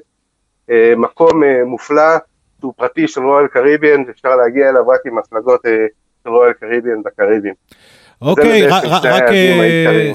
אה, 0.71 0.93
מקום 0.97 1.45
אה, 1.45 1.65
מופלא, 1.65 2.17
שהוא 2.61 2.73
פרטי 2.77 3.09
של 3.09 3.21
רואל 3.21 3.47
קריביאן, 3.47 4.05
ואפשר 4.07 4.37
להגיע 4.37 4.69
אליו 4.69 4.89
רק 4.89 5.01
עם 5.07 5.19
הפלגות 5.19 5.67
אה, 5.67 5.87
של 6.25 6.31
רואל 6.31 6.53
קריביאן 6.53 7.03
בקריבים. 7.03 7.55
אוקיי, 8.23 8.67
רק, 8.67 8.85
רק, 8.85 9.23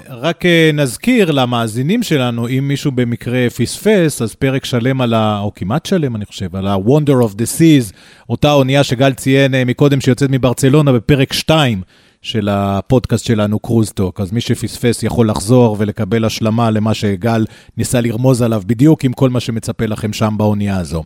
רק 0.10 0.44
נזכיר 0.74 1.32
למאזינים 1.32 2.04
שלנו, 2.04 2.48
אם 2.48 2.68
מישהו 2.68 2.92
במקרה 2.92 3.50
פספס, 3.50 4.22
אז 4.22 4.36
פרק 4.36 4.66
שלם 4.66 5.02
על 5.02 5.14
ה... 5.14 5.40
או 5.40 5.52
כמעט 5.56 5.86
שלם, 5.86 6.16
אני 6.16 6.26
חושב, 6.26 6.56
על 6.56 6.68
ה-Wonder 6.68 7.26
of 7.28 7.34
the 7.34 7.60
Seas, 7.60 7.94
אותה 8.30 8.52
אונייה 8.52 8.84
שגל 8.84 9.14
ציין 9.14 9.54
מקודם 9.66 10.02
שיוצאת 10.02 10.30
מברצלונה 10.30 10.92
בפרק 10.92 11.34
2, 11.34 11.82
של 12.26 12.50
הפודקאסט 12.52 13.26
שלנו, 13.26 13.60
קרוזטוק. 13.60 14.22
אז 14.22 14.32
מי 14.32 14.42
שפספס 14.42 15.04
יכול 15.04 15.30
לחזור 15.30 15.76
ולקבל 15.80 16.26
השלמה 16.26 16.72
למה 16.72 16.94
שגל 16.94 17.46
ניסה 17.78 18.02
לרמוז 18.02 18.42
עליו 18.42 18.62
בדיוק 18.66 19.04
עם 19.04 19.14
כל 19.14 19.30
מה 19.30 19.40
שמצפה 19.40 19.86
לכם 19.86 20.14
שם 20.14 20.34
באונייה 20.38 20.78
הזו. 20.78 21.04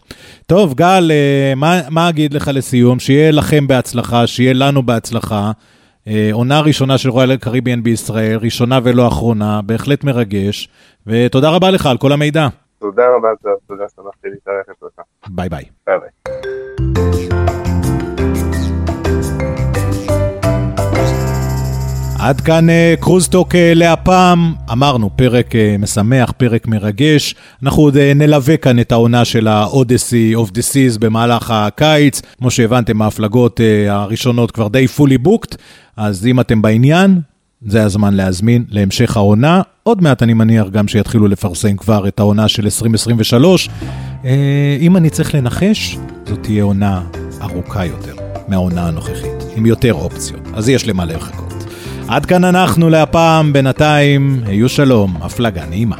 טוב, 0.47 0.73
גל, 0.73 1.11
אה, 1.11 1.55
מה, 1.55 1.81
מה 1.89 2.09
אגיד 2.09 2.33
לך 2.33 2.51
לסיום? 2.53 2.99
שיהיה 2.99 3.31
לכם 3.31 3.67
בהצלחה, 3.67 4.27
שיהיה 4.27 4.53
לנו 4.53 4.83
בהצלחה. 4.83 5.51
אה, 6.09 6.29
עונה 6.31 6.59
ראשונה 6.61 6.97
של 6.97 7.09
Royal 7.09 7.37
Caribbean 7.37 7.83
בישראל, 7.83 8.37
ראשונה 8.37 8.79
ולא 8.83 9.07
אחרונה, 9.07 9.61
בהחלט 9.65 10.03
מרגש, 10.03 10.69
ותודה 11.07 11.49
רבה 11.49 11.71
לך 11.71 11.85
על 11.85 11.97
כל 11.97 12.11
המידע. 12.11 12.47
תודה 12.79 13.03
רבה, 13.17 13.29
תודה, 13.67 13.83
שמחתי 13.95 14.27
להתארח 14.29 14.65
אצלך. 14.77 15.05
ביי 15.27 15.49
ביי. 15.49 15.63
ביי 15.87 15.97
ביי. 15.99 17.28
עד 22.29 22.41
כאן 22.41 22.69
אה, 22.69 22.93
Cruise 22.99 23.33
Talk 23.33 23.55
אה, 23.55 23.73
להפעם, 23.73 24.53
אמרנו, 24.71 25.09
פרק 25.15 25.55
אה, 25.55 25.75
משמח, 25.79 26.31
פרק 26.37 26.67
מרגש. 26.67 27.35
אנחנו 27.63 27.83
עוד 27.83 27.97
נלווה 27.97 28.57
כאן 28.57 28.79
את 28.79 28.91
העונה 28.91 29.25
של 29.25 29.47
ה-Odyssey 29.47 30.37
of 30.37 30.49
the 30.51 30.61
Seas 30.73 30.99
במהלך 30.99 31.51
הקיץ. 31.51 32.21
כמו 32.37 32.51
שהבנתם, 32.51 33.01
ההפלגות 33.01 33.59
הראשונות 33.89 34.51
כבר 34.51 34.67
די 34.67 34.85
fully 34.97 35.27
booked, 35.27 35.55
אז 35.97 36.25
אם 36.25 36.39
אתם 36.39 36.61
בעניין, 36.61 37.19
זה 37.65 37.83
הזמן 37.83 38.13
להזמין 38.13 38.65
להמשך 38.69 39.17
העונה. 39.17 39.61
עוד 39.83 40.03
מעט 40.03 40.23
אני 40.23 40.33
מניח 40.33 40.67
גם 40.67 40.87
שיתחילו 40.87 41.27
לפרסם 41.27 41.77
כבר 41.77 42.07
את 42.07 42.19
העונה 42.19 42.47
של 42.47 42.63
2023. 42.63 43.69
אם 44.79 44.97
אני 44.97 45.09
צריך 45.09 45.35
לנחש, 45.35 45.97
זאת 46.25 46.39
תהיה 46.41 46.63
עונה 46.63 47.01
ארוכה 47.41 47.85
יותר 47.85 48.15
מהעונה 48.47 48.87
הנוכחית, 48.87 49.43
עם 49.55 49.65
יותר 49.65 49.93
אופציות, 49.93 50.41
אז 50.53 50.69
יש 50.69 50.87
למה 50.87 51.05
לחכות. 51.05 51.58
עד 52.09 52.25
כאן 52.25 52.43
אנחנו 52.43 52.89
להפעם, 52.89 53.53
בינתיים, 53.53 54.41
היו 54.45 54.69
שלום, 54.69 55.17
הפלגה 55.21 55.65
נעימה. 55.69 55.95